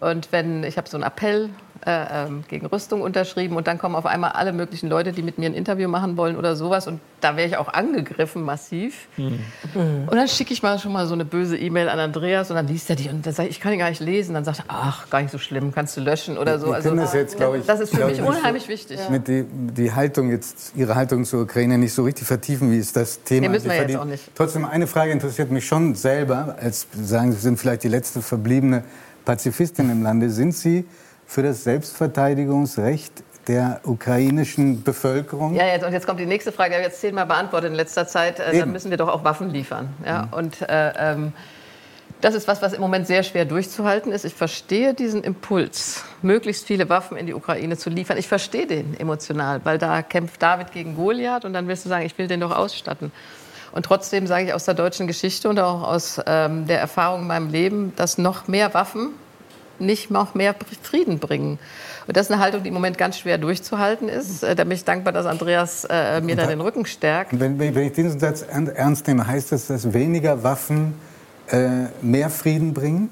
Und 0.00 0.32
wenn 0.32 0.64
ich 0.64 0.78
habe 0.78 0.88
so 0.88 0.96
einen 0.96 1.04
Appell 1.04 1.50
äh, 1.84 2.26
ähm, 2.26 2.44
gegen 2.48 2.66
Rüstung 2.66 3.00
unterschrieben. 3.00 3.56
Und 3.56 3.66
dann 3.66 3.78
kommen 3.78 3.94
auf 3.94 4.06
einmal 4.06 4.32
alle 4.32 4.52
möglichen 4.52 4.88
Leute, 4.88 5.12
die 5.12 5.22
mit 5.22 5.38
mir 5.38 5.46
ein 5.46 5.54
Interview 5.54 5.88
machen 5.88 6.16
wollen 6.16 6.36
oder 6.36 6.54
sowas. 6.54 6.86
Und 6.86 7.00
da 7.20 7.36
wäre 7.36 7.48
ich 7.48 7.56
auch 7.56 7.68
angegriffen, 7.68 8.42
massiv. 8.42 9.08
Mhm. 9.16 9.40
Und 10.06 10.14
dann 10.14 10.28
schicke 10.28 10.52
ich 10.52 10.62
mal 10.62 10.78
schon 10.78 10.92
mal 10.92 11.06
so 11.06 11.14
eine 11.14 11.24
böse 11.24 11.56
E-Mail 11.58 11.88
an 11.88 11.98
Andreas 11.98 12.50
und 12.50 12.56
dann 12.56 12.68
liest 12.68 12.90
er 12.90 12.96
die 12.96 13.08
und 13.08 13.26
dann 13.26 13.32
sage 13.32 13.48
ich, 13.48 13.56
ich 13.56 13.60
kann 13.60 13.72
die 13.72 13.78
gar 13.78 13.88
nicht 13.88 14.00
lesen. 14.00 14.34
Dann 14.34 14.44
sagt 14.44 14.60
er, 14.60 14.64
ach, 14.68 15.10
gar 15.10 15.22
nicht 15.22 15.30
so 15.30 15.38
schlimm, 15.38 15.72
kannst 15.72 15.96
du 15.96 16.00
löschen 16.00 16.38
oder 16.38 16.58
so. 16.58 16.72
Also, 16.72 16.94
das, 16.94 17.14
jetzt, 17.14 17.34
ich, 17.34 17.66
das 17.66 17.80
ist 17.80 17.94
für 17.94 18.06
mich 18.06 18.22
unheimlich 18.22 18.68
wichtig. 18.68 19.00
Mit 19.10 19.26
die, 19.28 19.44
die 19.44 19.92
Haltung 19.92 20.30
jetzt, 20.30 20.72
Ihre 20.76 20.94
Haltung 20.94 21.24
zur 21.24 21.42
Ukraine 21.42 21.78
nicht 21.78 21.94
so 21.94 22.04
richtig 22.04 22.26
vertiefen, 22.26 22.70
wie 22.70 22.78
ist 22.78 22.96
das 22.96 23.22
Thema? 23.22 23.42
Nee, 23.42 23.48
müssen 23.48 23.68
wir 23.70 23.76
jetzt 23.76 23.96
auch 23.96 24.04
nicht. 24.04 24.30
Trotzdem, 24.34 24.64
eine 24.64 24.86
Frage 24.86 25.12
interessiert 25.12 25.50
mich 25.50 25.66
schon 25.66 25.94
selber, 25.94 26.56
als 26.60 26.86
sagen 27.02 27.32
Sie 27.32 27.38
sind 27.38 27.58
vielleicht 27.58 27.82
die 27.82 27.88
letzte 27.88 28.22
verbliebene 28.22 28.84
Pazifistin 29.24 29.90
im 29.90 30.02
Lande. 30.02 30.30
Sind 30.30 30.54
Sie 30.54 30.84
für 31.32 31.42
das 31.42 31.64
Selbstverteidigungsrecht 31.64 33.24
der 33.48 33.80
ukrainischen 33.84 34.82
Bevölkerung? 34.82 35.54
Ja, 35.54 35.64
jetzt, 35.64 35.82
und 35.82 35.94
jetzt 35.94 36.06
kommt 36.06 36.20
die 36.20 36.26
nächste 36.26 36.52
Frage, 36.52 36.70
die 36.70 36.74
habe 36.74 36.82
ich 36.82 36.92
jetzt 36.92 37.00
zehnmal 37.00 37.24
beantwortet 37.24 37.70
in 37.70 37.74
letzter 37.74 38.06
Zeit. 38.06 38.38
Äh, 38.38 38.58
dann 38.58 38.70
müssen 38.70 38.90
wir 38.90 38.98
doch 38.98 39.08
auch 39.08 39.24
Waffen 39.24 39.48
liefern. 39.48 39.88
Ja? 40.04 40.24
Mhm. 40.24 40.32
Und 40.32 40.60
äh, 40.60 40.92
ähm, 40.98 41.32
das 42.20 42.34
ist 42.34 42.46
was, 42.48 42.60
was 42.60 42.74
im 42.74 42.82
Moment 42.82 43.06
sehr 43.06 43.22
schwer 43.22 43.46
durchzuhalten 43.46 44.12
ist. 44.12 44.26
Ich 44.26 44.34
verstehe 44.34 44.92
diesen 44.92 45.24
Impuls, 45.24 46.04
möglichst 46.20 46.66
viele 46.66 46.90
Waffen 46.90 47.16
in 47.16 47.26
die 47.26 47.32
Ukraine 47.32 47.78
zu 47.78 47.88
liefern. 47.88 48.18
Ich 48.18 48.28
verstehe 48.28 48.66
den 48.66 49.00
emotional, 49.00 49.62
weil 49.64 49.78
da 49.78 50.02
kämpft 50.02 50.42
David 50.42 50.72
gegen 50.72 50.96
Goliath 50.96 51.46
und 51.46 51.54
dann 51.54 51.66
willst 51.66 51.86
du 51.86 51.88
sagen, 51.88 52.04
ich 52.04 52.16
will 52.18 52.28
den 52.28 52.40
doch 52.40 52.54
ausstatten. 52.54 53.10
Und 53.72 53.86
trotzdem 53.86 54.26
sage 54.26 54.44
ich 54.44 54.52
aus 54.52 54.66
der 54.66 54.74
deutschen 54.74 55.06
Geschichte 55.06 55.48
und 55.48 55.58
auch 55.58 55.82
aus 55.82 56.20
ähm, 56.26 56.66
der 56.66 56.78
Erfahrung 56.78 57.22
in 57.22 57.26
meinem 57.26 57.50
Leben, 57.50 57.94
dass 57.96 58.18
noch 58.18 58.48
mehr 58.48 58.74
Waffen 58.74 59.14
nicht 59.78 60.10
noch 60.10 60.34
mehr 60.34 60.54
Frieden 60.82 61.18
bringen. 61.18 61.58
Und 62.06 62.16
das 62.16 62.26
ist 62.26 62.32
eine 62.32 62.42
Haltung, 62.42 62.62
die 62.62 62.68
im 62.68 62.74
Moment 62.74 62.98
ganz 62.98 63.18
schwer 63.18 63.38
durchzuhalten 63.38 64.08
ist. 64.08 64.42
Äh, 64.42 64.54
da 64.54 64.64
bin 64.64 64.72
ich 64.72 64.84
dankbar, 64.84 65.12
dass 65.12 65.26
Andreas 65.26 65.84
äh, 65.88 66.20
mir 66.20 66.36
da 66.36 66.46
den 66.46 66.60
Rücken 66.60 66.86
stärkt. 66.86 67.38
Wenn, 67.38 67.58
wenn, 67.58 67.76
ich 67.78 67.92
diesen 67.92 68.18
Satz 68.18 68.42
ernst 68.42 69.06
nehme, 69.06 69.26
heißt 69.26 69.52
das, 69.52 69.68
dass 69.68 69.92
weniger 69.92 70.42
Waffen 70.42 70.94
äh, 71.50 71.86
mehr 72.00 72.30
Frieden 72.30 72.74
bringen? 72.74 73.10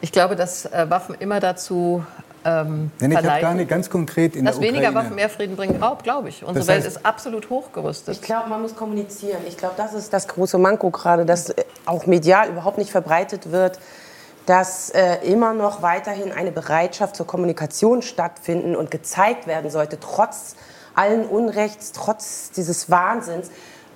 Ich 0.00 0.12
glaube, 0.12 0.36
dass 0.36 0.66
äh, 0.66 0.86
Waffen 0.88 1.14
immer 1.18 1.40
dazu 1.40 2.04
ähm, 2.44 2.90
Nein, 3.00 3.12
ich 3.12 3.16
habe 3.18 3.40
gar 3.40 3.54
nicht 3.54 3.68
ganz 3.68 3.90
konkret 3.90 4.34
in 4.34 4.46
Dass 4.46 4.58
der 4.58 4.68
weniger 4.68 4.94
Waffen 4.94 5.14
mehr 5.14 5.28
Frieden 5.28 5.56
bringen, 5.56 5.82
glaube 6.02 6.30
ich. 6.30 6.42
Unsere 6.42 6.60
das 6.60 6.68
heißt, 6.68 6.84
Welt 6.84 6.96
ist 6.96 7.04
absolut 7.04 7.50
hochgerüstet. 7.50 8.14
Ich 8.14 8.22
glaube, 8.22 8.48
man 8.48 8.62
muss 8.62 8.74
kommunizieren. 8.74 9.40
Ich 9.46 9.58
glaube, 9.58 9.74
das 9.76 9.92
ist 9.92 10.12
das 10.12 10.26
große 10.26 10.56
Manko 10.56 10.90
gerade, 10.90 11.26
dass 11.26 11.50
äh, 11.50 11.64
auch 11.84 12.06
medial 12.06 12.48
überhaupt 12.48 12.78
nicht 12.78 12.90
verbreitet 12.90 13.52
wird, 13.52 13.78
dass 14.50 14.90
äh, 14.90 15.18
immer 15.18 15.52
noch 15.52 15.80
weiterhin 15.80 16.32
eine 16.32 16.50
Bereitschaft 16.50 17.14
zur 17.14 17.24
Kommunikation 17.24 18.02
stattfinden 18.02 18.74
und 18.74 18.90
gezeigt 18.90 19.46
werden 19.46 19.70
sollte, 19.70 20.00
trotz 20.00 20.56
allen 20.92 21.24
Unrechts, 21.24 21.92
trotz 21.92 22.50
dieses 22.50 22.90
Wahnsinns. 22.90 23.48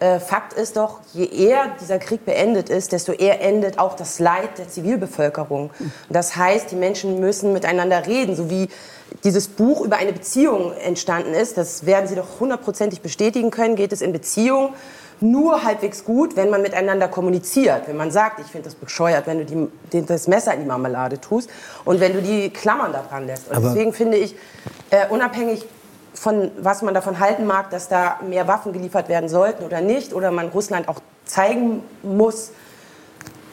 Äh, 0.05 0.21
Fakt 0.21 0.53
ist 0.53 0.77
doch, 0.77 1.01
je 1.15 1.25
eher 1.25 1.69
dieser 1.81 1.99
Krieg 1.99 2.27
beendet 2.27 2.69
ist, 2.69 2.93
desto 2.93 3.13
eher 3.13 3.41
endet 3.41 3.79
auch 3.79 3.97
das 3.97 4.19
Leid 4.19 4.59
der 4.59 4.69
Zivilbevölkerung. 4.69 5.71
Das 6.11 6.37
heißt, 6.37 6.71
die 6.71 6.77
Menschen 6.77 7.21
müssen 7.21 7.55
miteinander 7.55 8.07
reden, 8.07 8.37
so 8.37 8.51
wie 8.51 8.69
dieses 9.23 9.49
Buch 9.49 9.81
über 9.81 9.97
eine 9.97 10.13
Beziehung 10.13 10.75
entstanden 10.75 11.33
ist. 11.33 11.57
Das 11.57 11.87
werden 11.87 12.07
Sie 12.07 12.17
doch 12.17 12.39
hundertprozentig 12.39 13.01
bestätigen 13.01 13.51
können. 13.51 13.77
Geht 13.77 13.95
es 13.95 14.03
in 14.03 14.13
Beziehung 14.13 14.75
nur 15.21 15.65
halbwegs 15.65 16.05
gut, 16.05 16.37
wenn 16.37 16.51
man 16.51 16.61
miteinander 16.61 17.09
kommuniziert. 17.09 17.89
Wenn 17.89 17.97
man 17.97 18.11
sagt, 18.11 18.41
ich 18.41 18.47
finde 18.47 18.67
das 18.67 18.75
bescheuert, 18.75 19.27
wenn 19.27 19.47
du 19.47 19.71
die, 19.91 20.05
das 20.05 20.29
Messer 20.29 20.53
in 20.53 20.61
die 20.61 20.67
Marmelade 20.67 21.19
tust 21.19 21.49
und 21.87 22.01
wenn 22.01 22.13
du 22.13 22.21
die 22.21 22.51
Klammern 22.51 22.93
da 22.93 23.03
dran 23.09 23.27
lässt. 23.27 23.51
Und 23.51 23.63
deswegen 23.65 23.95
finde 23.95 24.19
ich, 24.19 24.35
äh, 24.91 25.09
unabhängig 25.09 25.65
von 26.15 26.51
was 26.59 26.83
man 26.83 26.95
davon 26.95 27.19
halten 27.19 27.45
mag, 27.45 27.71
dass 27.71 27.89
da 27.89 28.19
mehr 28.27 28.47
Waffen 28.49 28.73
geliefert 28.73 29.09
werden 29.09 29.29
sollten 29.29 29.65
oder 29.65 29.81
nicht, 29.81 30.15
oder 30.15 30.31
man 30.31 30.49
Russland 30.49 30.89
auch 30.89 31.01
zeigen 31.25 31.83
muss, 32.03 32.53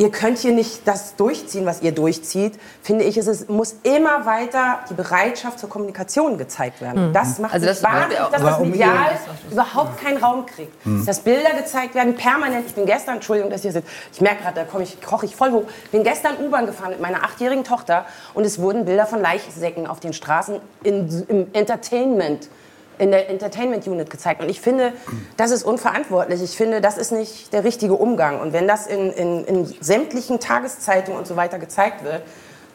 ihr 0.01 0.09
könnt 0.09 0.39
hier 0.39 0.51
nicht 0.51 0.87
das 0.87 1.15
durchziehen, 1.15 1.67
was 1.67 1.83
ihr 1.83 1.91
durchzieht, 1.91 2.59
finde 2.81 3.03
ich, 3.03 3.17
es 3.17 3.47
muss 3.47 3.75
immer 3.83 4.25
weiter 4.25 4.79
die 4.89 4.95
Bereitschaft 4.95 5.59
zur 5.59 5.69
Kommunikation 5.69 6.39
gezeigt 6.39 6.81
werden. 6.81 7.09
Mhm. 7.09 7.13
Das 7.13 7.37
macht 7.37 7.53
also 7.53 7.67
das 7.67 7.83
wahnsinnig, 7.83 8.17
dass 8.31 8.41
das 8.41 8.59
medial 8.59 9.19
überhaupt 9.51 10.03
keinen 10.03 10.17
Raum 10.17 10.47
kriegt. 10.47 10.85
Mhm. 10.87 11.05
Dass 11.05 11.19
Bilder 11.19 11.51
gezeigt 11.51 11.93
werden, 11.93 12.15
permanent. 12.15 12.65
Ich 12.65 12.73
bin 12.73 12.87
gestern, 12.87 13.15
Entschuldigung, 13.15 13.51
dass 13.51 13.59
ich 13.59 13.71
hier 13.71 13.73
sitze, 13.73 13.87
ich 14.11 14.21
merke 14.21 14.41
gerade, 14.41 14.55
da 14.55 14.63
komme 14.63 14.83
ich, 14.83 14.99
koche 15.01 15.27
ich 15.27 15.35
voll 15.35 15.51
hoch. 15.51 15.65
Ich 15.85 15.91
bin 15.91 16.03
gestern 16.03 16.35
U-Bahn 16.43 16.65
gefahren 16.65 16.89
mit 16.89 16.99
meiner 16.99 17.23
achtjährigen 17.23 17.63
Tochter 17.63 18.05
und 18.33 18.43
es 18.43 18.59
wurden 18.59 18.85
Bilder 18.85 19.05
von 19.05 19.21
Leichsäcken 19.21 19.85
auf 19.85 19.99
den 19.99 20.13
Straßen 20.13 20.59
in, 20.83 21.25
im 21.27 21.47
Entertainment 21.53 22.49
in 22.97 23.11
der 23.11 23.29
Entertainment 23.29 23.87
Unit 23.87 24.09
gezeigt. 24.09 24.41
Und 24.41 24.49
ich 24.49 24.61
finde, 24.61 24.93
das 25.37 25.51
ist 25.51 25.63
unverantwortlich. 25.63 26.41
Ich 26.41 26.55
finde, 26.55 26.81
das 26.81 26.97
ist 26.97 27.11
nicht 27.11 27.51
der 27.53 27.63
richtige 27.63 27.95
Umgang. 27.95 28.39
Und 28.39 28.53
wenn 28.53 28.67
das 28.67 28.87
in, 28.87 29.11
in, 29.11 29.45
in 29.45 29.73
sämtlichen 29.79 30.39
Tageszeitungen 30.39 31.19
und 31.19 31.27
so 31.27 31.35
weiter 31.35 31.59
gezeigt 31.59 32.03
wird, 32.03 32.21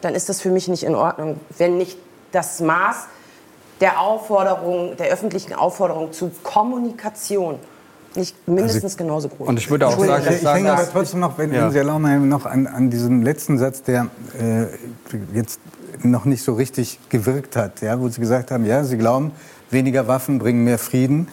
dann 0.01 0.15
ist 0.15 0.29
das 0.29 0.41
für 0.41 0.49
mich 0.49 0.67
nicht 0.67 0.83
in 0.83 0.95
Ordnung. 0.95 1.39
Wenn 1.57 1.77
nicht 1.77 1.97
das 2.31 2.59
Maß 2.59 3.07
der 3.79 4.01
Aufforderung, 4.01 4.97
der 4.97 5.07
öffentlichen 5.07 5.53
Aufforderung 5.53 6.11
zu 6.11 6.31
Kommunikation 6.43 7.59
nicht 8.15 8.47
mindestens 8.47 8.83
also, 8.83 8.97
genauso 8.97 9.29
groß. 9.29 9.47
Und 9.47 9.59
ich 9.59 9.69
würde 9.69 9.87
auch 9.87 9.97
sagen, 10.03 10.25
ich, 10.27 10.41
ich 10.41 10.47
hänge 10.47 10.71
aber 10.71 10.89
trotzdem 10.91 11.19
noch, 11.19 11.37
wenn, 11.37 11.53
ja. 11.53 11.69
Sie 11.69 11.77
erlauben, 11.77 12.27
noch 12.27 12.45
an, 12.45 12.65
an 12.65 12.89
diesem 12.89 13.21
letzten 13.21 13.57
Satz, 13.59 13.83
der 13.83 14.07
äh, 14.39 14.65
jetzt 15.33 15.59
noch 16.03 16.25
nicht 16.25 16.43
so 16.43 16.53
richtig 16.53 16.99
gewirkt 17.09 17.55
hat, 17.55 17.81
ja, 17.81 17.99
wo 17.99 18.09
Sie 18.09 18.19
gesagt 18.19 18.51
haben, 18.51 18.65
ja, 18.65 18.83
Sie 18.83 18.97
glauben, 18.97 19.31
weniger 19.69 20.07
Waffen 20.07 20.39
bringen 20.39 20.63
mehr 20.63 20.77
Frieden. 20.77 21.27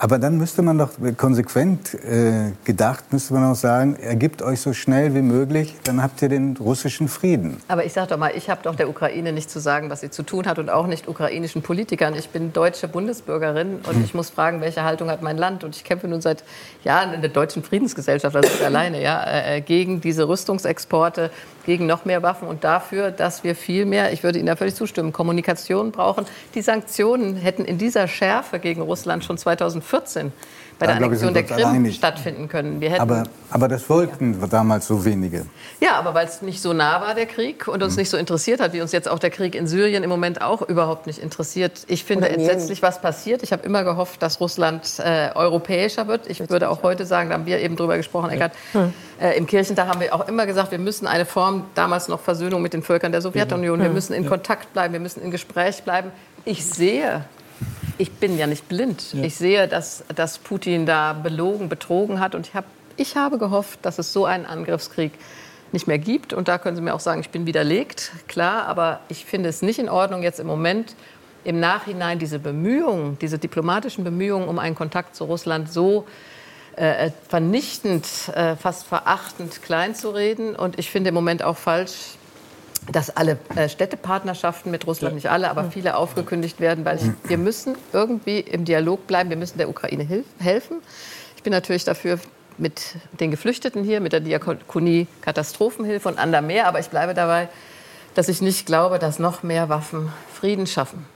Aber 0.00 0.20
dann 0.20 0.38
müsste 0.38 0.62
man 0.62 0.78
doch 0.78 0.90
konsequent 1.16 1.94
äh, 1.94 2.52
gedacht, 2.64 3.12
müsste 3.12 3.34
man 3.34 3.50
auch 3.50 3.56
sagen, 3.56 3.96
ergibt 3.96 4.42
euch 4.42 4.60
so 4.60 4.72
schnell 4.72 5.12
wie 5.14 5.22
möglich, 5.22 5.74
dann 5.82 6.00
habt 6.00 6.22
ihr 6.22 6.28
den 6.28 6.56
russischen 6.56 7.08
Frieden. 7.08 7.56
Aber 7.66 7.84
ich 7.84 7.92
sage 7.92 8.06
doch 8.06 8.16
mal, 8.16 8.30
ich 8.36 8.48
habe 8.48 8.60
doch 8.62 8.76
der 8.76 8.88
Ukraine 8.88 9.32
nicht 9.32 9.50
zu 9.50 9.58
sagen, 9.58 9.90
was 9.90 10.00
sie 10.00 10.10
zu 10.10 10.22
tun 10.22 10.46
hat 10.46 10.60
und 10.60 10.70
auch 10.70 10.86
nicht 10.86 11.08
ukrainischen 11.08 11.62
Politikern. 11.62 12.14
Ich 12.14 12.28
bin 12.28 12.52
deutsche 12.52 12.86
Bundesbürgerin 12.86 13.80
und 13.88 13.96
hm. 13.96 14.04
ich 14.04 14.14
muss 14.14 14.30
fragen, 14.30 14.60
welche 14.60 14.84
Haltung 14.84 15.10
hat 15.10 15.20
mein 15.20 15.36
Land? 15.36 15.64
Und 15.64 15.74
ich 15.74 15.82
kämpfe 15.82 16.06
nun 16.06 16.20
seit 16.20 16.44
Jahren 16.84 17.12
in 17.12 17.20
der 17.20 17.30
deutschen 17.30 17.64
Friedensgesellschaft, 17.64 18.36
also 18.36 18.48
ich 18.48 18.64
alleine, 18.64 19.02
ja, 19.02 19.24
äh, 19.24 19.56
äh, 19.56 19.60
gegen 19.60 20.00
diese 20.00 20.28
Rüstungsexporte, 20.28 21.32
gegen 21.66 21.86
noch 21.86 22.04
mehr 22.04 22.22
Waffen 22.22 22.48
und 22.48 22.64
dafür, 22.64 23.10
dass 23.10 23.44
wir 23.44 23.54
viel 23.54 23.84
mehr, 23.84 24.12
ich 24.12 24.22
würde 24.22 24.38
Ihnen 24.38 24.46
da 24.46 24.56
völlig 24.56 24.74
zustimmen, 24.74 25.12
Kommunikation 25.12 25.92
brauchen. 25.92 26.24
Die 26.54 26.62
Sanktionen 26.62 27.36
hätten 27.36 27.64
in 27.64 27.76
dieser 27.76 28.08
Schärfe 28.08 28.58
gegen 28.58 28.80
Russland 28.80 29.24
schon 29.24 29.36
2014 29.88 30.32
bei 30.78 30.86
der 30.86 30.96
Annexion 30.96 31.34
der 31.34 31.42
Krim 31.42 31.90
stattfinden 31.92 32.48
können. 32.48 32.80
Wir 32.80 32.90
hätten, 32.90 33.02
aber, 33.02 33.24
aber 33.50 33.68
das 33.68 33.88
wollten 33.90 34.40
ja. 34.40 34.46
damals 34.46 34.86
so 34.86 35.04
wenige. 35.04 35.46
Ja, 35.80 35.96
aber 35.96 36.14
weil 36.14 36.26
es 36.26 36.40
nicht 36.40 36.62
so 36.62 36.72
nah 36.72 37.00
war, 37.00 37.14
der 37.14 37.26
Krieg, 37.26 37.66
und 37.66 37.82
uns 37.82 37.94
mhm. 37.94 38.00
nicht 38.00 38.10
so 38.10 38.16
interessiert 38.16 38.60
hat, 38.60 38.72
wie 38.72 38.80
uns 38.80 38.92
jetzt 38.92 39.08
auch 39.08 39.18
der 39.18 39.30
Krieg 39.30 39.54
in 39.54 39.66
Syrien 39.66 40.04
im 40.04 40.10
Moment 40.10 40.40
auch 40.40 40.62
überhaupt 40.62 41.06
nicht 41.06 41.18
interessiert. 41.18 41.84
Ich 41.88 42.04
finde 42.04 42.28
entsetzlich, 42.28 42.82
was 42.82 43.00
passiert. 43.00 43.42
Ich 43.42 43.52
habe 43.52 43.64
immer 43.64 43.84
gehofft, 43.84 44.22
dass 44.22 44.40
Russland 44.40 44.98
äh, 44.98 45.30
europäischer 45.34 46.06
wird. 46.06 46.28
Ich 46.28 46.48
würde 46.48 46.70
auch 46.70 46.82
heute 46.82 47.06
sagen, 47.06 47.30
da 47.30 47.34
haben 47.34 47.46
wir 47.46 47.58
eben 47.58 47.76
drüber 47.76 47.96
gesprochen, 47.96 48.30
Eckart, 48.30 48.52
mhm. 48.72 48.92
äh, 49.20 49.36
im 49.36 49.46
Kirchentag 49.46 49.88
haben 49.88 50.00
wir 50.00 50.14
auch 50.14 50.28
immer 50.28 50.46
gesagt, 50.46 50.70
wir 50.70 50.78
müssen 50.78 51.06
eine 51.06 51.26
Form, 51.26 51.64
damals 51.74 52.08
noch 52.08 52.20
Versöhnung 52.20 52.62
mit 52.62 52.72
den 52.72 52.82
Völkern 52.82 53.10
der 53.10 53.20
Sowjetunion, 53.20 53.80
wir 53.80 53.90
müssen 53.90 54.12
in 54.12 54.26
Kontakt 54.26 54.72
bleiben, 54.72 54.92
wir 54.92 55.00
müssen 55.00 55.22
in 55.22 55.30
Gespräch 55.30 55.82
bleiben. 55.82 56.12
Ich 56.44 56.64
sehe 56.64 57.24
ich 57.98 58.12
bin 58.12 58.38
ja 58.38 58.46
nicht 58.46 58.68
blind. 58.68 59.12
Ja. 59.12 59.24
Ich 59.24 59.34
sehe, 59.34 59.68
dass, 59.68 60.04
dass 60.14 60.38
Putin 60.38 60.86
da 60.86 61.12
belogen, 61.12 61.68
betrogen 61.68 62.20
hat. 62.20 62.34
Und 62.34 62.46
ich, 62.46 62.54
hab, 62.54 62.64
ich 62.96 63.16
habe 63.16 63.38
gehofft, 63.38 63.80
dass 63.82 63.98
es 63.98 64.12
so 64.12 64.24
einen 64.24 64.46
Angriffskrieg 64.46 65.12
nicht 65.72 65.86
mehr 65.86 65.98
gibt. 65.98 66.32
Und 66.32 66.48
da 66.48 66.58
können 66.58 66.76
Sie 66.76 66.82
mir 66.82 66.94
auch 66.94 67.00
sagen, 67.00 67.20
ich 67.20 67.30
bin 67.30 67.44
widerlegt, 67.44 68.12
klar. 68.28 68.66
Aber 68.66 69.00
ich 69.08 69.24
finde 69.24 69.48
es 69.48 69.62
nicht 69.62 69.78
in 69.78 69.88
Ordnung, 69.88 70.22
jetzt 70.22 70.40
im 70.40 70.46
Moment 70.46 70.94
im 71.44 71.60
Nachhinein 71.60 72.18
diese 72.18 72.38
Bemühungen, 72.38 73.18
diese 73.20 73.38
diplomatischen 73.38 74.04
Bemühungen 74.04 74.48
um 74.48 74.58
einen 74.58 74.74
Kontakt 74.74 75.14
zu 75.14 75.24
Russland 75.24 75.72
so 75.72 76.06
äh, 76.76 77.10
vernichtend, 77.28 78.06
äh, 78.34 78.54
fast 78.56 78.86
verachtend 78.86 79.62
kleinzureden. 79.62 80.54
Und 80.54 80.78
ich 80.78 80.90
finde 80.90 81.08
im 81.08 81.14
Moment 81.14 81.42
auch 81.42 81.56
falsch, 81.56 82.17
dass 82.92 83.10
alle 83.10 83.38
äh, 83.54 83.68
Städtepartnerschaften 83.68 84.70
mit 84.70 84.86
Russland, 84.86 85.14
nicht 85.14 85.30
alle, 85.30 85.50
aber 85.50 85.70
viele 85.70 85.96
aufgekündigt 85.96 86.60
werden, 86.60 86.84
weil 86.84 86.96
ich, 86.96 87.28
wir 87.28 87.38
müssen 87.38 87.76
irgendwie 87.92 88.40
im 88.40 88.64
Dialog 88.64 89.06
bleiben, 89.06 89.30
wir 89.30 89.36
müssen 89.36 89.58
der 89.58 89.68
Ukraine 89.68 90.06
helfen. 90.38 90.78
Ich 91.36 91.42
bin 91.42 91.52
natürlich 91.52 91.84
dafür 91.84 92.18
mit 92.56 92.96
den 93.20 93.30
Geflüchteten 93.30 93.84
hier, 93.84 94.00
mit 94.00 94.12
der 94.12 94.20
Diakonie 94.20 95.06
Katastrophenhilfe 95.20 96.08
und 96.08 96.18
anderem 96.18 96.46
mehr, 96.46 96.66
aber 96.66 96.80
ich 96.80 96.88
bleibe 96.88 97.14
dabei, 97.14 97.48
dass 98.14 98.28
ich 98.28 98.40
nicht 98.42 98.66
glaube, 98.66 98.98
dass 98.98 99.18
noch 99.18 99.42
mehr 99.42 99.68
Waffen 99.68 100.12
Frieden 100.32 100.66
schaffen. 100.66 101.06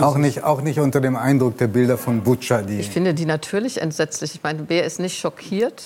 Auch 0.00 0.16
nicht, 0.16 0.44
auch 0.44 0.62
nicht 0.62 0.80
unter 0.80 1.00
dem 1.00 1.14
Eindruck 1.16 1.58
der 1.58 1.66
Bilder 1.66 1.98
von 1.98 2.22
Butcher, 2.22 2.62
die 2.62 2.80
Ich 2.80 2.88
finde 2.90 3.12
die 3.12 3.26
natürlich 3.26 3.80
entsetzlich. 3.82 4.34
Ich 4.34 4.42
meine, 4.42 4.64
wer 4.68 4.84
ist 4.84 4.98
nicht 4.98 5.18
schockiert, 5.18 5.82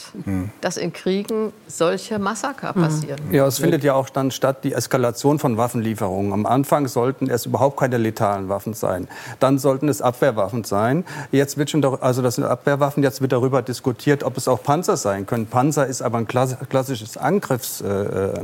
dass 0.61 0.77
in 0.77 0.93
Kriegen 0.93 1.53
solche 1.67 2.19
Massaker 2.21 2.73
passieren? 2.75 3.19
Ja, 3.33 3.47
es 3.47 3.59
findet 3.59 3.83
ja 3.83 3.95
auch 3.95 4.09
dann 4.09 4.31
statt 4.31 4.59
die 4.63 4.73
Eskalation 4.73 5.39
von 5.41 5.57
Waffenlieferungen. 5.57 6.33
Am 6.33 6.47
Anfang 6.47 6.87
sollten 6.87 7.29
es 7.29 7.47
überhaupt 7.47 7.77
keine 7.79 7.97
letalen 7.99 8.49
Waffen 8.49 8.75
sein. 8.75 9.09
Dann 9.41 9.59
sollten 9.59 9.89
es 9.89 10.01
Abwehrwaffen 10.01 10.63
sein. 10.65 11.05
Jetzt 11.33 11.59
wird 11.59 11.71
schon, 11.71 11.85
also 11.85 12.23
das 12.23 12.37
sind 12.37 12.45
Abwehrwaffen, 12.45 13.03
jetzt 13.03 13.21
wird 13.21 13.33
darüber 13.33 13.63
diskutiert, 13.63 14.23
ob 14.23 14.37
es 14.37 14.47
auch 14.47 14.63
Panzer 14.63 14.97
sein 14.97 15.27
können. 15.27 15.47
Panzer 15.47 15.87
ist 15.87 16.03
aber 16.03 16.19
ein 16.19 16.29
klass- 16.29 16.57
klassisches 16.69 17.17
Angriffs, 17.17 17.81
äh, 17.81 17.85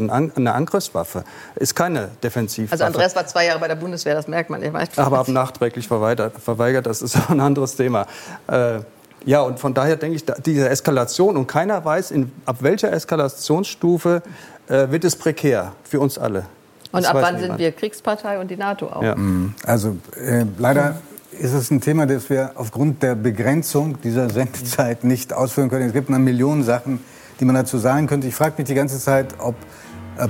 An- 0.09 0.33
eine 0.35 0.53
Angriffswaffe, 0.55 1.23
ist 1.57 1.77
keine 1.77 2.09
Defensivwaffe. 2.23 2.73
Also 2.73 2.85
Andreas 2.85 3.15
war 3.15 3.27
zwei 3.27 3.47
Jahre 3.47 3.61
bei 3.61 3.69
der 3.69 3.77
Bundeswehr, 3.77 4.15
das 4.15 4.27
merkt 4.27 4.51
man. 4.51 4.63
Ihr 4.63 4.73
weißt, 4.73 4.99
aber 4.99 5.28
habe 5.29 5.33
nachträglich 5.33 5.87
verweigert, 5.87 6.35
verweigert, 6.41 6.87
das 6.87 7.03
ist 7.03 7.17
ein 7.31 7.41
anderes 7.41 7.77
Thema. 7.77 8.07
Äh, 8.47 8.81
ja, 9.25 9.43
und 9.43 9.59
von 9.59 9.75
daher 9.75 9.97
denke 9.97 10.17
ich, 10.17 10.25
diese 10.45 10.69
Eskalation, 10.69 11.37
und 11.37 11.47
keiner 11.47 11.85
weiß, 11.85 12.13
in, 12.13 12.33
ab 12.47 12.57
welcher 12.61 12.93
Eskalationsstufe 12.93 14.23
äh, 14.69 14.91
wird 14.91 15.05
es 15.05 15.17
prekär 15.17 15.73
für 15.85 16.01
uns 16.01 16.19
alle. 16.19 16.45
und 16.93 17.03
Das 17.03 17.07
ab 17.07 17.17
wann 17.21 17.35
sind 17.35 17.43
niemand. 17.43 17.61
wir 17.61 17.73
Kriegspartei 17.73 18.39
und 18.39 18.51
die 18.51 18.57
NATO 18.57 18.87
auch? 18.87 19.03
Ja. 19.03 19.17
Also 19.65 19.97
äh, 20.17 20.45
leider 20.59 21.01
ist 21.33 21.53
es 21.53 21.71
ein 21.71 21.81
Thema, 21.81 22.07
das 22.07 22.31
wir 22.31 22.53
aufgrund 22.55 23.03
der 23.03 23.17
Begrenzung 23.17 24.01
dieser 24.01 24.31
Sendezeit 24.31 25.05
nicht 25.05 25.33
ausführen 25.33 25.69
können. 25.69 25.87
Es 25.87 25.93
gibt 25.93 26.09
eine 26.09 26.19
Million 26.19 26.63
Sachen, 26.63 27.01
die 27.41 27.45
man 27.45 27.55
dazu 27.55 27.77
sagen 27.79 28.07
könnte. 28.07 28.29
Ich 28.29 28.35
frage 28.35 28.55
mich 28.57 28.67
die 28.67 28.75
ganze 28.75 28.99
Zeit, 28.99 29.35
ob 29.39 29.57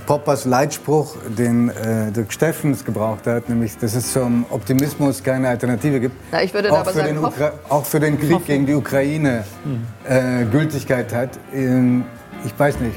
Poppers 0.07 0.44
Leitspruch, 0.44 1.16
den 1.27 1.70
äh, 1.70 2.11
Dirk 2.12 2.33
Steffens 2.33 2.85
gebraucht 2.85 3.27
hat, 3.27 3.48
nämlich, 3.48 3.77
dass 3.79 3.94
es 3.94 4.12
zum 4.12 4.44
Optimismus 4.51 5.22
keine 5.22 5.48
Alternative 5.48 6.01
gibt, 6.01 6.16
Na, 6.31 6.42
ich 6.42 6.53
würde 6.53 6.70
auch, 6.72 6.79
aber 6.81 6.90
für 6.90 6.98
sagen, 6.98 7.14
den 7.14 7.22
hoff- 7.22 7.35
Ukra 7.37 7.53
auch 7.70 7.85
für 7.87 8.01
den 8.01 8.18
Krieg 8.20 8.44
gegen 8.44 8.66
die 8.66 8.74
Ukraine 8.74 9.44
äh, 10.05 10.44
Gültigkeit 10.44 11.14
hat. 11.14 11.31
Ähm, 11.55 12.05
ich 12.44 12.59
weiß 12.59 12.79
nicht. 12.81 12.96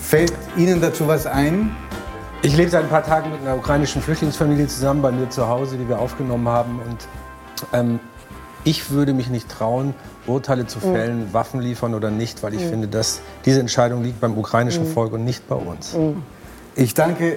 Fällt 0.00 0.32
Ihnen 0.56 0.80
dazu 0.80 1.06
was 1.06 1.26
ein? 1.26 1.74
Ich 2.42 2.56
lebe 2.56 2.70
seit 2.70 2.84
ein 2.84 2.88
paar 2.88 3.02
Tagen 3.04 3.30
mit 3.32 3.40
einer 3.40 3.56
ukrainischen 3.56 4.00
Flüchtlingsfamilie 4.00 4.68
zusammen 4.68 5.02
bei 5.02 5.10
mir 5.10 5.28
zu 5.30 5.46
Hause, 5.48 5.76
die 5.76 5.88
wir 5.88 5.98
aufgenommen 5.98 6.48
haben. 6.48 6.80
Und 6.88 7.08
ähm, 7.72 7.98
ich 8.66 8.90
würde 8.90 9.14
mich 9.14 9.28
nicht 9.30 9.48
trauen, 9.48 9.94
Urteile 10.26 10.66
zu 10.66 10.80
fällen, 10.80 11.32
Waffen 11.32 11.60
liefern 11.60 11.94
oder 11.94 12.10
nicht, 12.10 12.42
weil 12.42 12.52
ich 12.52 12.62
finde, 12.62 12.88
dass 12.88 13.20
diese 13.44 13.60
Entscheidung 13.60 14.02
liegt 14.02 14.20
beim 14.20 14.36
ukrainischen 14.36 14.86
Volk 14.86 15.12
und 15.12 15.24
nicht 15.24 15.48
bei 15.48 15.54
uns. 15.54 15.96
Ich 16.74 16.92
danke 16.92 17.30